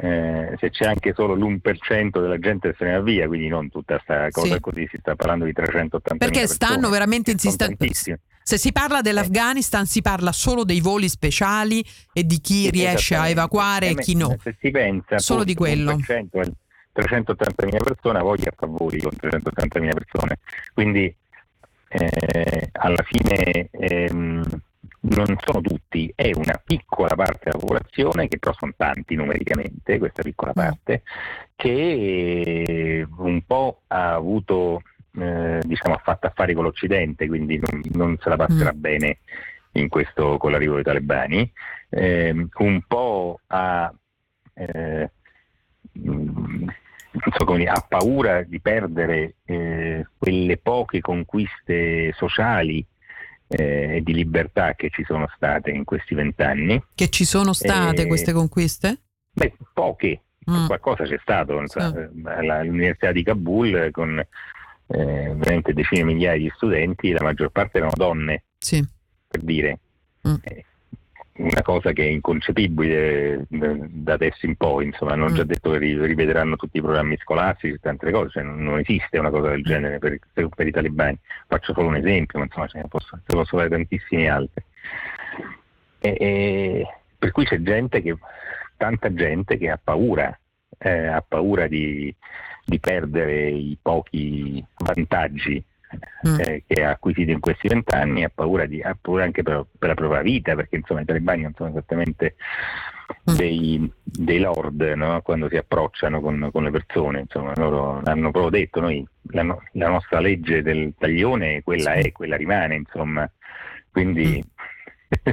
[0.00, 3.68] eh, se c'è anche solo l'1% della gente che se ne va via, quindi non
[3.68, 4.60] tutta questa cosa sì.
[4.60, 7.76] così, si sta parlando di 380 Perché stanno veramente insistendo.
[8.42, 13.14] Se si parla dell'Afghanistan si parla solo dei voli speciali e di chi sì, riesce
[13.14, 14.36] a evacuare e chi no.
[14.40, 15.96] Se si pensa solo di quello.
[15.96, 20.38] 380.000 persone, voglia fa voli con 380.000 persone.
[20.72, 21.14] Quindi
[21.88, 24.42] eh, alla fine ehm,
[25.00, 30.22] non sono tutti, è una piccola parte della popolazione, che però sono tanti numericamente, questa
[30.22, 30.54] piccola mm.
[30.54, 31.02] parte,
[31.54, 34.82] che un po' ha avuto,
[35.18, 38.80] eh, diciamo, ha fatto affari con l'Occidente, quindi non, non se la passerà mm.
[38.80, 39.18] bene
[39.88, 41.52] questo, con l'arrivo dei talebani,
[41.90, 43.92] eh, un po' ha...
[44.54, 45.10] Eh,
[47.12, 52.84] so come, ha paura di perdere eh, quelle poche conquiste sociali
[53.48, 56.82] eh, e di libertà che ci sono state in questi vent'anni.
[56.94, 59.00] Che ci sono state eh, queste conquiste?
[59.32, 60.66] Beh, poche, mm.
[60.66, 61.60] qualcosa c'è stato.
[61.66, 61.78] Sì.
[61.78, 64.26] All'Università di Kabul con eh,
[64.86, 68.86] veramente decine di migliaia di studenti, la maggior parte erano donne, sì.
[69.26, 69.78] per dire.
[70.26, 70.34] Mm.
[71.38, 75.46] Eh, una cosa che è inconcepibile da adesso in poi, insomma, hanno già mm.
[75.46, 79.62] detto che rivedranno tutti i programmi scolastici, tante cose, cioè non, esiste una cosa del
[79.62, 81.18] genere per, per, i talebani.
[81.46, 84.64] Faccio solo un esempio, ma insomma ce ne posso, ce posso fare tantissimi altri.
[86.00, 86.86] E, e,
[87.18, 88.16] per cui c'è gente che,
[88.76, 90.36] tanta gente che ha paura,
[90.78, 92.14] eh, ha paura di,
[92.64, 95.62] di perdere i pochi vantaggi
[96.26, 96.40] mm.
[96.40, 99.88] eh, che ha acquisito in questi vent'anni, ha paura, di, ha paura anche per, per,
[99.88, 102.36] la propria vita, perché insomma i talebani non sono esattamente
[103.30, 103.34] mm.
[103.36, 105.20] dei, dei lord no?
[105.22, 109.88] quando si approcciano con, con, le persone, insomma loro hanno proprio detto noi la, la
[109.88, 113.30] nostra legge del taglione quella è, quella rimane, insomma,
[113.90, 114.58] quindi mm.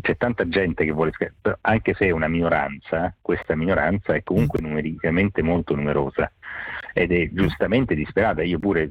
[0.00, 4.60] c'è tanta gente che vuole scherzare, anche se è una minoranza, questa minoranza è comunque
[4.60, 4.66] mm.
[4.66, 6.30] numericamente molto numerosa
[6.92, 8.42] ed è giustamente disperata.
[8.42, 8.90] Io pure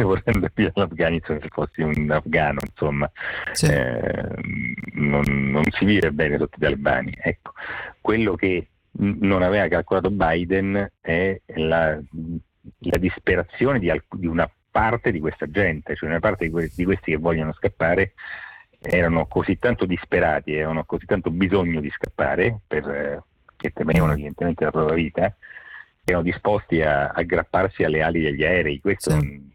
[0.00, 3.10] vorrei andare via dall'Afghanistan se fossi un afgano, insomma,
[3.52, 3.66] sì.
[3.66, 4.28] eh,
[4.94, 7.12] non, non, si vive bene sotto i talebani.
[7.20, 7.52] Ecco,
[8.00, 11.98] quello che non aveva calcolato Biden è la,
[12.78, 16.70] la disperazione di, alc- di, una parte di questa gente, cioè una parte di, que-
[16.74, 18.14] di questi che vogliono scappare
[18.80, 23.22] erano così tanto disperati, avevano così tanto bisogno di scappare, per, eh,
[23.56, 25.36] che temevano evidentemente la propria vita,
[26.04, 28.80] erano disposti a aggrapparsi alle ali degli aerei.
[28.80, 29.51] Questo sì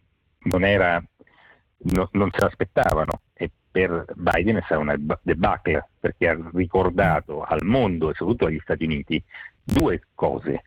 [0.49, 1.03] non, era,
[1.77, 7.63] no, non se l'aspettavano e per Biden è stata una debacle perché ha ricordato al
[7.63, 9.23] mondo e soprattutto agli Stati Uniti
[9.63, 10.63] due cose,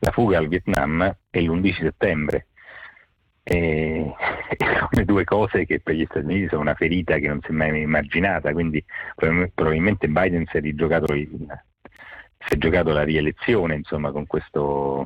[0.00, 2.46] la fuga al Vietnam e l'11 settembre.
[3.44, 4.14] E,
[4.50, 7.50] e sono due cose che per gli Stati Uniti sono una ferita che non si
[7.50, 8.84] è mai immaginata, quindi
[9.14, 11.46] probabilmente Biden si è rigiocato, si
[12.48, 15.04] è giocato la rielezione insomma, con, questo,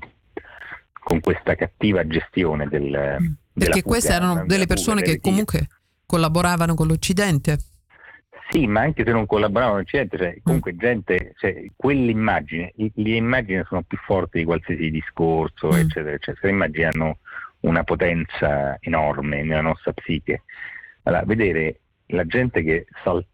[0.93, 3.33] con questa cattiva gestione del, mm.
[3.59, 5.67] Perché queste erano delle persone che comunque
[6.05, 7.59] collaboravano con l'Occidente.
[8.51, 10.79] Sì, ma anche se non collaboravano con l'Occidente, cioè, comunque mm.
[10.79, 15.79] gente, cioè, quell'immagine, le immagini sono più forti di qualsiasi discorso, mm.
[15.79, 16.47] eccetera, eccetera.
[16.47, 17.19] Le immagini hanno
[17.61, 20.43] una potenza enorme nella nostra psiche.
[21.03, 23.27] Allora, vedere la gente che, sal-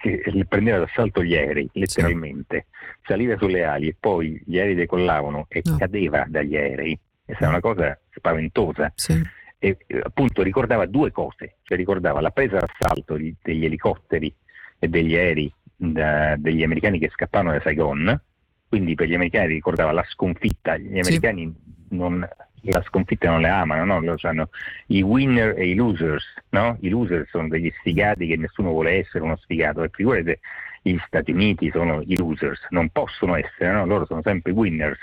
[0.00, 3.06] che prendeva d'assalto gli aerei, letteralmente, sì.
[3.06, 5.76] saliva sulle ali e poi gli aerei decollavano e no.
[5.76, 8.92] cadeva dagli aerei, è stata una cosa spaventosa.
[8.94, 9.40] Sì.
[9.64, 14.34] E appunto ricordava due cose, cioè ricordava la presa d'assalto degli elicotteri
[14.80, 18.20] e degli aerei da, degli americani che scappavano da Saigon,
[18.68, 21.96] quindi per gli americani ricordava la sconfitta, gli americani sì.
[21.96, 22.28] non,
[22.62, 24.00] la sconfitta non le amano, no?
[24.00, 24.50] lo sanno
[24.88, 26.76] i winner e i losers, no?
[26.80, 30.40] i loser sono degli sfigati che nessuno vuole essere uno sfigato, e figurate
[30.82, 33.86] gli Stati Uniti sono i losers, non possono essere, no?
[33.86, 34.98] loro sono sempre winners.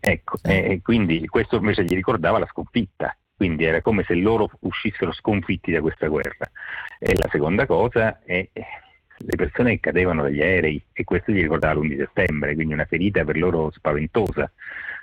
[0.00, 5.12] Ecco, e quindi questo invece gli ricordava la sconfitta, quindi era come se loro uscissero
[5.12, 6.50] sconfitti da questa guerra.
[6.98, 11.80] E la seconda cosa è le persone che cadevano dagli aerei e questo gli ricordava
[11.80, 14.50] l'11 settembre, quindi una ferita per loro spaventosa.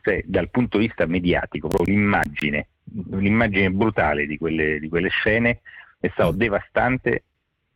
[0.02, 2.68] Cioè, dal punto di vista mediatico, proprio l'immagine,
[3.12, 5.62] l'immagine brutale di quelle, di quelle scene
[5.98, 7.24] è stato devastante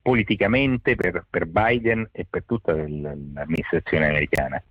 [0.02, 4.62] politicamente per, per Biden e per tutta l'amministrazione americana.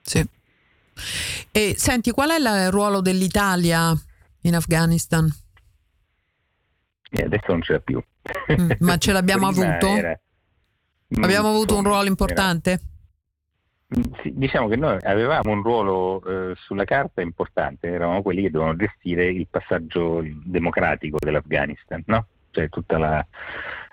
[0.00, 0.24] Sì.
[1.50, 3.92] E senti, qual è il ruolo dell'Italia
[4.44, 5.28] in Afghanistan?
[7.10, 8.02] E adesso non ce l'ha più.
[8.52, 9.86] Mm, ma ce l'abbiamo avuto?
[9.86, 10.18] Era...
[11.20, 12.70] Abbiamo avuto un ruolo importante?
[12.70, 12.80] Era...
[13.98, 18.50] Mm, sì, diciamo che noi avevamo un ruolo eh, sulla carta importante, eravamo quelli che
[18.50, 22.26] dovevano gestire il passaggio democratico dell'Afghanistan, no?
[22.50, 23.26] cioè tutta la,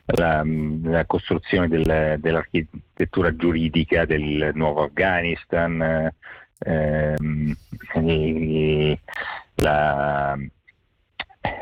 [0.05, 0.43] la,
[0.83, 6.11] la costruzione del, dell'architettura giuridica del nuovo Afghanistan,
[6.63, 7.55] ehm,
[9.55, 10.37] la,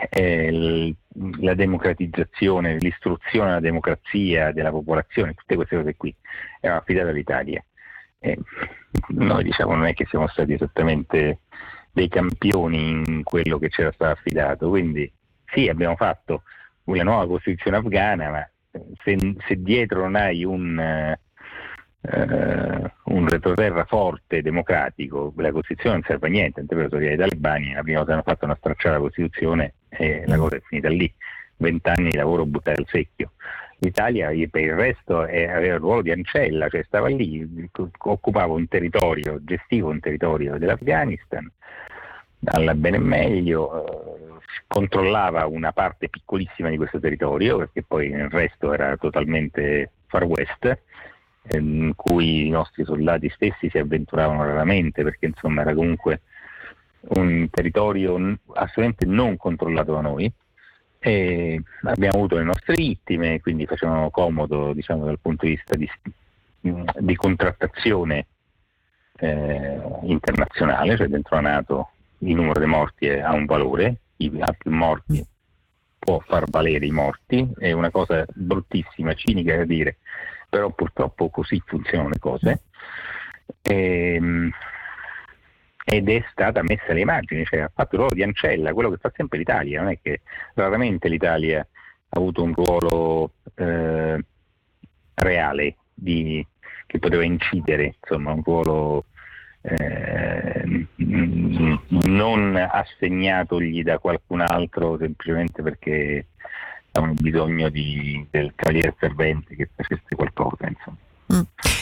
[0.10, 0.96] eh,
[1.40, 6.16] la democratizzazione, l'istruzione alla democrazia della popolazione, tutte queste cose qui
[6.60, 7.64] erano affidate all'Italia.
[8.20, 8.38] E
[9.10, 11.40] noi diciamo non è che siamo stati esattamente
[11.92, 15.12] dei campioni in quello che c'era stato affidato, quindi
[15.46, 16.44] sì abbiamo fatto
[16.86, 18.50] una nuova Costituzione afghana, ma
[19.04, 21.16] se, se dietro non hai un,
[22.02, 27.74] Uh, un retroterra forte, democratico, la Costituzione non serve a niente, per per i talebani
[27.74, 31.14] la prima volta hanno fatto una stracciata Costituzione e la cosa è finita lì,
[31.58, 33.32] vent'anni di lavoro buttare al secchio.
[33.80, 39.40] L'Italia per il resto aveva il ruolo di ancella, cioè stava lì, occupava un territorio,
[39.44, 41.50] gestiva un territorio dell'Afghanistan,
[42.46, 48.30] alla bene e meglio, eh, controllava una parte piccolissima di questo territorio, perché poi il
[48.30, 50.78] resto era totalmente far west,
[51.52, 56.22] in cui i nostri soldati stessi si avventuravano raramente perché insomma era comunque
[57.02, 58.16] un territorio
[58.54, 60.32] assolutamente non controllato da noi.
[61.02, 65.90] E abbiamo avuto le nostre vittime, quindi facevano comodo diciamo, dal punto di vista di,
[67.00, 68.26] di contrattazione
[69.20, 74.72] eh, internazionale, cioè dentro la Nato il numero dei morti ha un valore, i più
[74.72, 75.26] morti
[75.98, 79.98] può far valere i morti, è una cosa bruttissima, cinica da dire,
[80.50, 82.62] però purtroppo così funzionano le cose.
[83.62, 84.52] Ehm,
[85.92, 88.98] ed è stata messa alle immagini, cioè ha fatto il ruolo di ancella, quello che
[88.98, 90.22] fa sempre l'Italia, non è che
[90.54, 94.24] raramente l'Italia ha avuto un ruolo eh,
[95.16, 96.46] reale di,
[96.86, 99.06] che poteva incidere, insomma un ruolo
[99.62, 106.28] eh, non assegnatogli da qualcun altro semplicemente perché
[107.00, 110.68] avevano bisogno di, del cavaliere servente che facesse qualcosa.
[110.68, 110.98] Insomma.
[111.34, 111.42] Mm.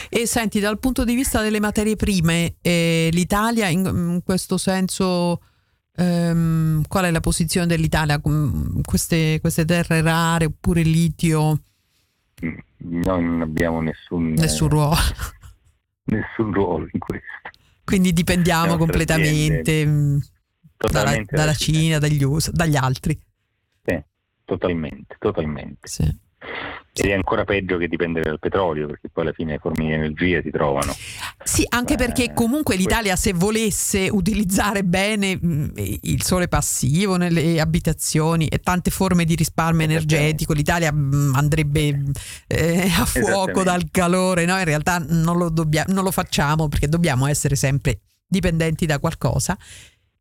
[0.10, 5.42] E senti, dal punto di vista delle materie prime, eh, l'Italia in, in, questo senso,
[5.96, 8.22] ehm, qual è la posizione dell'Italia?
[8.84, 11.62] Queste, queste terre rare oppure litio?
[12.46, 12.58] Mm,
[13.04, 14.96] non abbiamo nessun, nessun ruolo.
[16.06, 17.26] nessun ruolo in questo.
[17.84, 20.18] Quindi dipendiamo completamente mm,
[20.92, 23.18] dalla, dalla Cina, dagli USA, dagli altri.
[24.48, 25.90] Totalmente, totalmente.
[25.90, 26.04] Sì.
[26.94, 29.92] Ed è ancora peggio che dipendere dal petrolio, perché poi alla fine le forme di
[29.92, 30.96] energia si trovano.
[31.44, 38.48] Sì, anche eh, perché comunque l'Italia se volesse utilizzare bene il sole passivo nelle abitazioni
[38.48, 40.94] e tante forme di risparmio energetico, l'Italia
[41.34, 42.04] andrebbe
[42.48, 44.58] eh, a fuoco dal calore, no?
[44.58, 49.58] In realtà non lo, dobbia- non lo facciamo perché dobbiamo essere sempre dipendenti da qualcosa.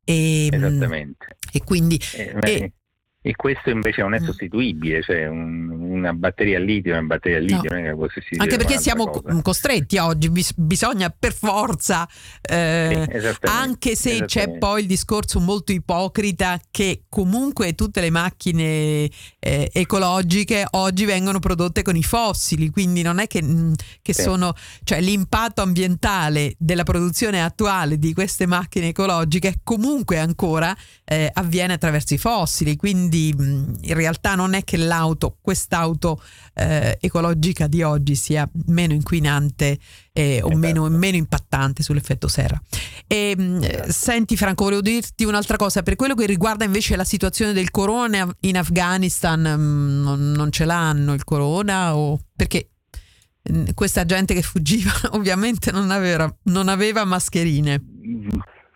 [0.04, 1.36] E, mm, Esattamente.
[1.52, 1.98] E quindi...
[2.14, 2.72] Eh, e,
[3.26, 4.24] e questo invece non è mm.
[4.24, 8.06] sostituibile, cioè un, una batteria a litio è una batteria a litio, no.
[8.36, 9.42] Anche perché siamo cosa.
[9.42, 12.08] costretti oggi, bis- bisogna per forza,
[12.40, 19.10] eh, sì, anche se c'è poi il discorso molto ipocrita che comunque tutte le macchine
[19.40, 23.72] eh, ecologiche oggi vengono prodotte con i fossili, quindi non è che, mm,
[24.02, 24.22] che sì.
[24.22, 24.54] sono,
[24.84, 30.72] cioè l'impatto ambientale della produzione attuale di queste macchine ecologiche comunque ancora
[31.04, 36.22] eh, avviene attraverso i fossili, quindi quindi in realtà non è che l'auto, quest'auto auto
[36.54, 39.78] eh, ecologica di oggi sia meno inquinante
[40.12, 42.60] eh, o meno, meno, impattante sull'effetto serra.
[43.06, 43.84] E.
[43.88, 48.28] Senti Franco, volevo dirti un'altra cosa, per quello che riguarda invece la situazione del corona
[48.40, 52.70] in Afghanistan, mm, non, non ce l'hanno il corona o perché
[53.50, 57.80] mm, questa gente che fuggiva ovviamente non aveva, non aveva mascherine.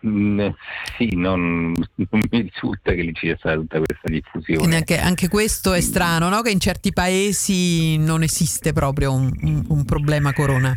[0.05, 0.49] Mm,
[0.97, 4.75] sì, non, non, mi risulta che lì ci sia stata tutta questa diffusione.
[4.75, 6.41] Anche, anche questo è strano, no?
[6.41, 10.75] che in certi paesi non esiste proprio un, un, un problema corona.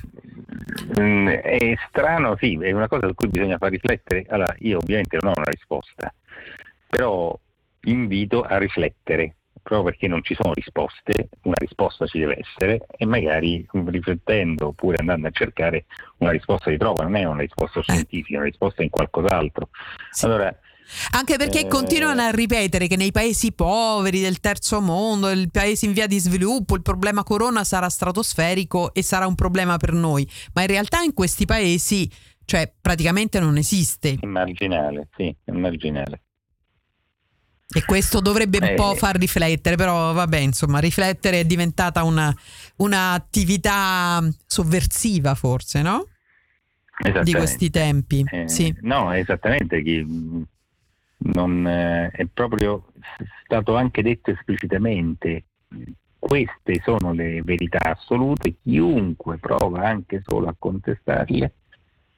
[1.01, 4.27] Mm, è strano, sì, è una cosa su cui bisogna far riflettere.
[4.29, 6.12] Allora, io ovviamente non ho una risposta,
[6.89, 7.39] però
[7.85, 13.07] invito a riflettere proprio perché non ci sono risposte, una risposta ci deve essere e
[13.07, 15.87] magari riflettendo oppure andando a cercare
[16.19, 19.71] una risposta di trova, non è una risposta scientifica, è una risposta in qualcos'altro.
[20.11, 20.27] Sì.
[20.27, 20.55] Allora,
[21.12, 25.87] anche perché eh, continuano a ripetere che nei paesi poveri del terzo mondo, nei paesi
[25.87, 30.29] in via di sviluppo, il problema corona sarà stratosferico e sarà un problema per noi,
[30.53, 32.09] ma in realtà in questi paesi,
[32.45, 34.19] cioè praticamente non esiste.
[34.21, 36.21] È marginale, sì, è marginale.
[37.67, 42.35] E questo dovrebbe un eh, po' far riflettere, però vabbè, insomma, riflettere è diventata una,
[42.77, 46.09] un'attività sovversiva forse, no?
[47.23, 48.25] Di questi tempi.
[48.31, 48.75] Eh, sì.
[48.83, 49.83] No, esattamente.
[51.17, 52.93] Non, eh, è proprio
[53.45, 55.45] stato anche detto esplicitamente.
[56.19, 58.55] Queste sono le verità assolute.
[58.62, 61.53] Chiunque prova anche solo a contestarle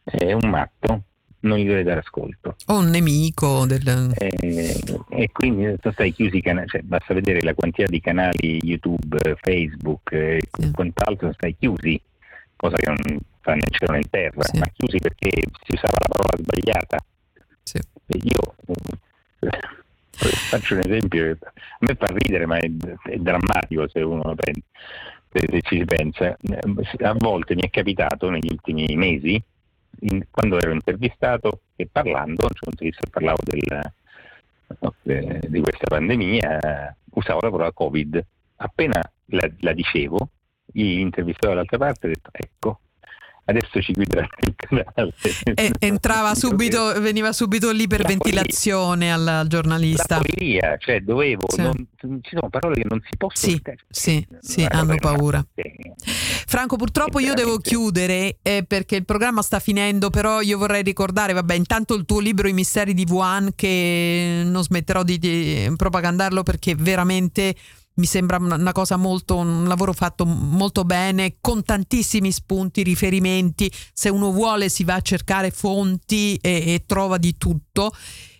[0.04, 1.02] è un matto
[1.40, 2.56] non gli deve dare ascolto.
[2.66, 4.12] O un nemico del...
[4.16, 4.80] E,
[5.10, 10.40] e quindi stai chiusi, can- cioè, basta vedere la quantità di canali YouTube, Facebook e
[10.50, 10.70] sì.
[10.72, 12.00] quant'altro, stai chiusi,
[12.56, 14.58] cosa che non fa né cielo né terra, sì.
[14.58, 15.30] ma chiusi perché
[15.64, 17.04] si usava la parola sbagliata.
[17.62, 17.78] Sì.
[17.78, 18.54] E io
[20.50, 22.70] faccio un esempio, a me fa ridere, ma è,
[23.04, 24.60] è drammatico se uno lo pensa,
[25.32, 26.36] se, se ci si pensa.
[27.00, 29.42] A volte mi è capitato negli ultimi mesi
[30.00, 33.80] in, quando ero intervistato e parlando, cioè, parlavo del,
[34.80, 38.26] no, de, di questa pandemia, usavo la parola Covid.
[38.56, 40.30] Appena la, la dicevo,
[40.72, 42.80] l'intervistato dall'altra parte ha detto ecco,
[43.46, 45.12] adesso ci guiderà il canale.
[45.54, 50.16] E entrava subito, veniva subito l'iperventilazione al giornalista.
[50.16, 51.62] La follia, cioè dovevo, sì.
[51.62, 51.86] non,
[52.22, 53.76] ci sono parole che non si possono sì, dire.
[53.88, 55.44] Sì, sì, hanno paura.
[56.46, 61.32] Franco, purtroppo io devo chiudere eh, perché il programma sta finendo, però io vorrei ricordare,
[61.32, 66.42] vabbè, intanto il tuo libro I misteri di Wuhan che non smetterò di, di propagandarlo
[66.42, 67.54] perché veramente
[67.96, 74.08] mi sembra una cosa molto, un lavoro fatto molto bene, con tantissimi spunti, riferimenti, se
[74.08, 77.92] uno vuole si va a cercare fonti e, e trova di tutto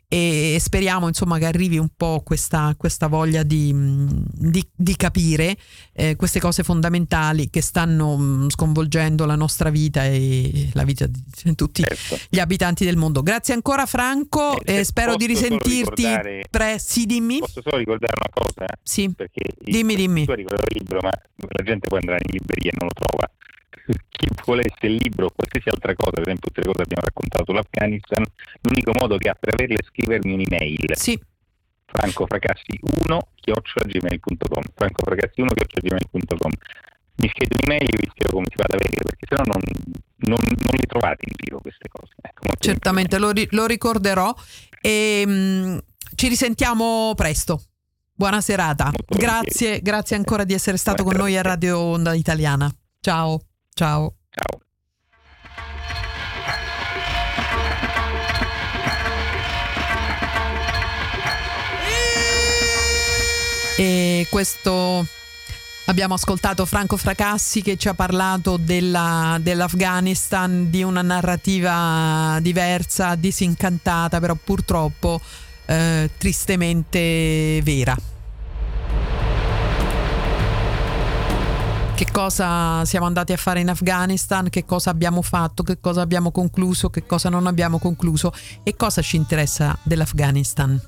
[0.09, 5.57] e speriamo insomma che arrivi un po' questa, questa voglia di, di, di capire
[5.93, 11.55] eh, queste cose fondamentali che stanno mm, sconvolgendo la nostra vita e la vita di
[11.57, 12.19] tutti certo.
[12.29, 13.23] gli abitanti del mondo.
[13.23, 16.07] Grazie ancora Franco eh, e spero di risentirti.
[16.49, 17.41] Pre- sì, dimmi.
[17.41, 18.67] Posso solo ricordare una cosa?
[18.83, 19.13] Sì.
[19.13, 20.25] Perché dimmi, dimmi.
[20.29, 23.29] Hai ricordato il libro, ma la gente può andare in libreria e non lo trova
[24.09, 27.07] chi volesse il libro o qualsiasi altra cosa, ad esempio tutte le cose che abbiamo
[27.07, 28.25] raccontato sull'Afghanistan,
[28.63, 30.97] l'unico modo che ha per averle è scrivermi un'email.
[30.97, 31.19] Sì.
[31.87, 36.53] francofracassi1 chiocciolagmail.com francofracassi1 chiocciolagmail.com
[37.17, 39.63] mi scrivo un'email e vi spiego come si va ad averle perché sennò non,
[40.29, 42.13] non, non le trovate in giro queste cose.
[42.21, 44.35] Ecco, Certamente lo, ri- lo, ricorderò
[44.81, 45.79] e mh, mm,
[46.15, 47.63] ci risentiamo presto.
[48.13, 48.91] Buona serata.
[49.07, 52.71] grazie, grazie ancora di essere stato Buona con noi a Radio Onda Italiana.
[53.01, 53.41] Ciao.
[53.77, 54.15] Ciao.
[54.31, 54.61] Ciao.
[63.77, 65.07] E questo
[65.85, 74.21] abbiamo ascoltato Franco Fracassi che ci ha parlato della, dell'Afghanistan, di una narrativa diversa, disincantata,
[74.21, 75.21] però purtroppo
[75.67, 77.95] eh, tristemente vera.
[81.97, 86.31] Che cosa siamo andati a fare in Afghanistan, che cosa abbiamo fatto, che cosa abbiamo
[86.31, 90.79] concluso, che cosa non abbiamo concluso e cosa ci interessa dell'Afghanistan.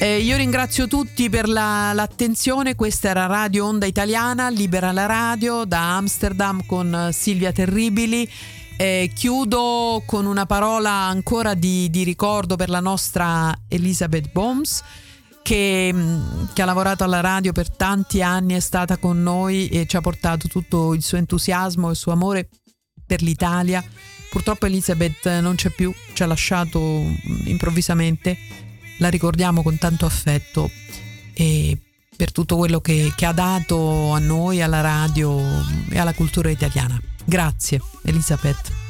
[0.00, 5.64] Eh, io ringrazio tutti per la, l'attenzione, questa era Radio Onda Italiana, Libera la Radio
[5.64, 8.28] da Amsterdam con Silvia Terribili.
[8.76, 14.82] Eh, chiudo con una parola ancora di, di ricordo per la nostra Elizabeth Bombs
[15.46, 19.86] che, mm, che, ha lavorato alla radio per tanti anni, è stata con noi e
[19.86, 22.48] ci ha portato tutto il suo entusiasmo e il suo amore
[23.06, 23.84] per l'Italia.
[24.28, 28.36] Purtroppo Elizabeth non c'è più, ci ha lasciato mm, improvvisamente,
[28.98, 30.68] la ricordiamo con tanto affetto
[31.32, 31.78] e
[32.16, 35.40] per tutto quello che, che ha dato a noi, alla radio
[35.88, 37.00] e alla cultura italiana.
[37.24, 38.85] Grazie Elisabeth.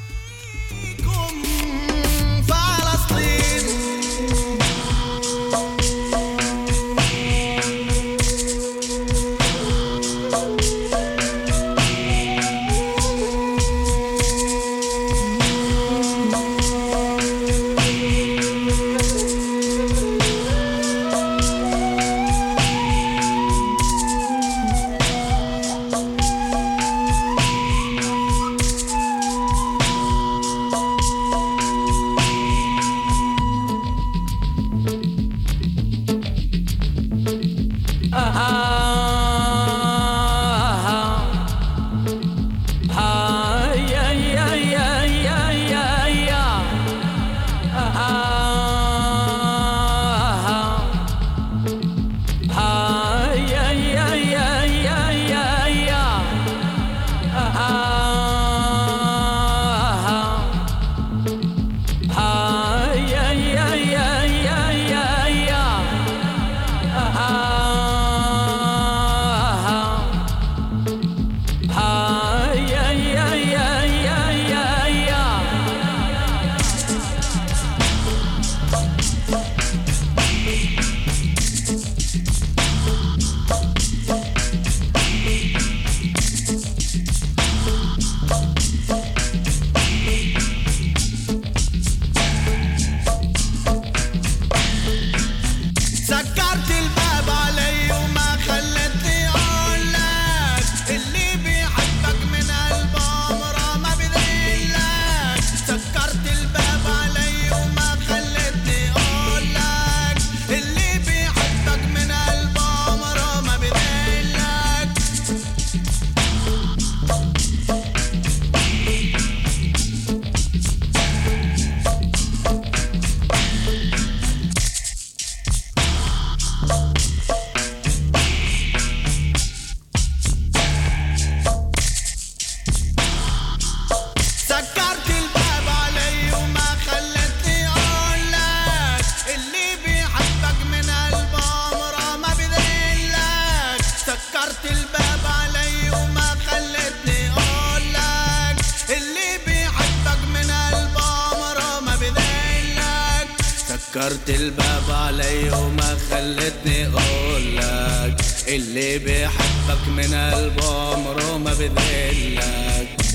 [153.96, 158.20] سكرت الباب علي وما خلتني أقولك.
[158.48, 163.05] اللي بيحبك من قلبه عمره ما بذلك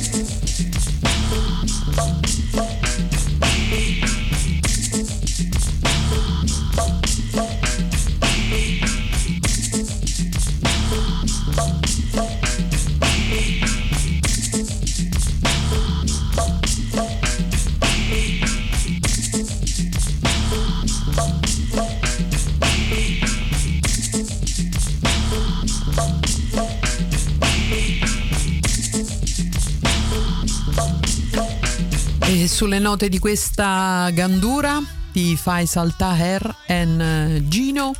[32.61, 34.79] sulle note di questa gandura
[35.11, 37.91] di Faisal Taher e Gino.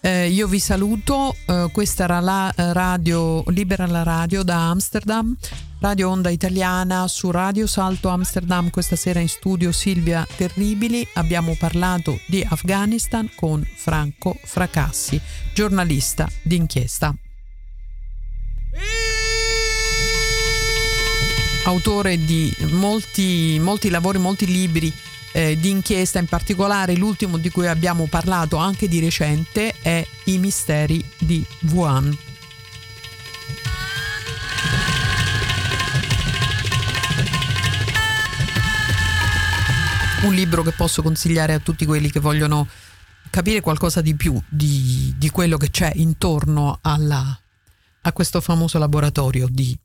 [0.00, 5.34] Eh, io vi saluto, eh, questa era la radio Libera la radio da Amsterdam,
[5.80, 8.68] Radio Onda Italiana su Radio Salto Amsterdam.
[8.68, 15.18] Questa sera in studio Silvia Terribili abbiamo parlato di Afghanistan con Franco Fracassi,
[15.54, 17.14] giornalista d'inchiesta.
[21.68, 24.92] Autore di molti, molti lavori, molti libri
[25.32, 30.38] eh, di inchiesta, in particolare l'ultimo di cui abbiamo parlato anche di recente è I
[30.38, 32.16] misteri di Wuhan.
[40.22, 42.66] Un libro che posso consigliare a tutti quelli che vogliono
[43.30, 47.38] capire qualcosa di più di, di quello che c'è intorno alla,
[48.00, 49.78] a questo famoso laboratorio di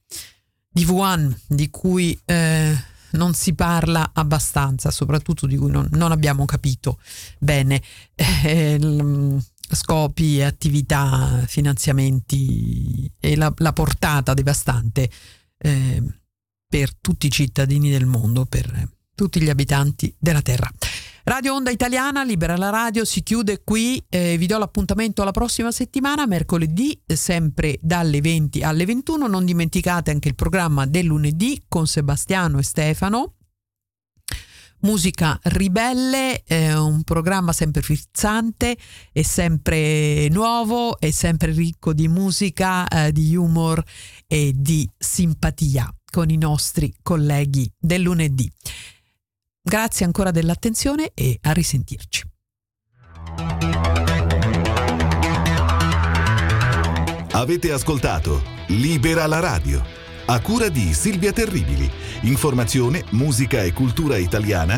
[0.73, 2.75] di Wuhan, di cui eh,
[3.11, 6.99] non si parla abbastanza, soprattutto di cui non, non abbiamo capito
[7.37, 7.81] bene
[8.15, 15.09] eh, l, scopi, attività, finanziamenti e la, la portata devastante
[15.59, 16.03] eh,
[16.67, 20.71] per tutti i cittadini del mondo, per tutti gli abitanti della Terra.
[21.25, 24.03] Radio Onda Italiana, Libera la Radio, si chiude qui.
[24.09, 29.27] Eh, vi do l'appuntamento alla prossima settimana, mercoledì, sempre dalle 20 alle 21.
[29.27, 33.35] Non dimenticate anche il programma del lunedì con Sebastiano e Stefano.
[34.81, 38.77] Musica Ribelle, è un programma sempre frizzante,
[39.13, 43.81] è sempre nuovo, è sempre ricco di musica, eh, di humor
[44.27, 48.51] e di simpatia con i nostri colleghi del lunedì.
[49.65, 52.23] Grazie ancora dell'attenzione e a risentirci.
[57.31, 59.81] Avete ascoltato Libera la radio
[60.25, 61.89] a cura di Silvia Terribili.
[62.23, 64.77] Informazione, musica e cultura italiana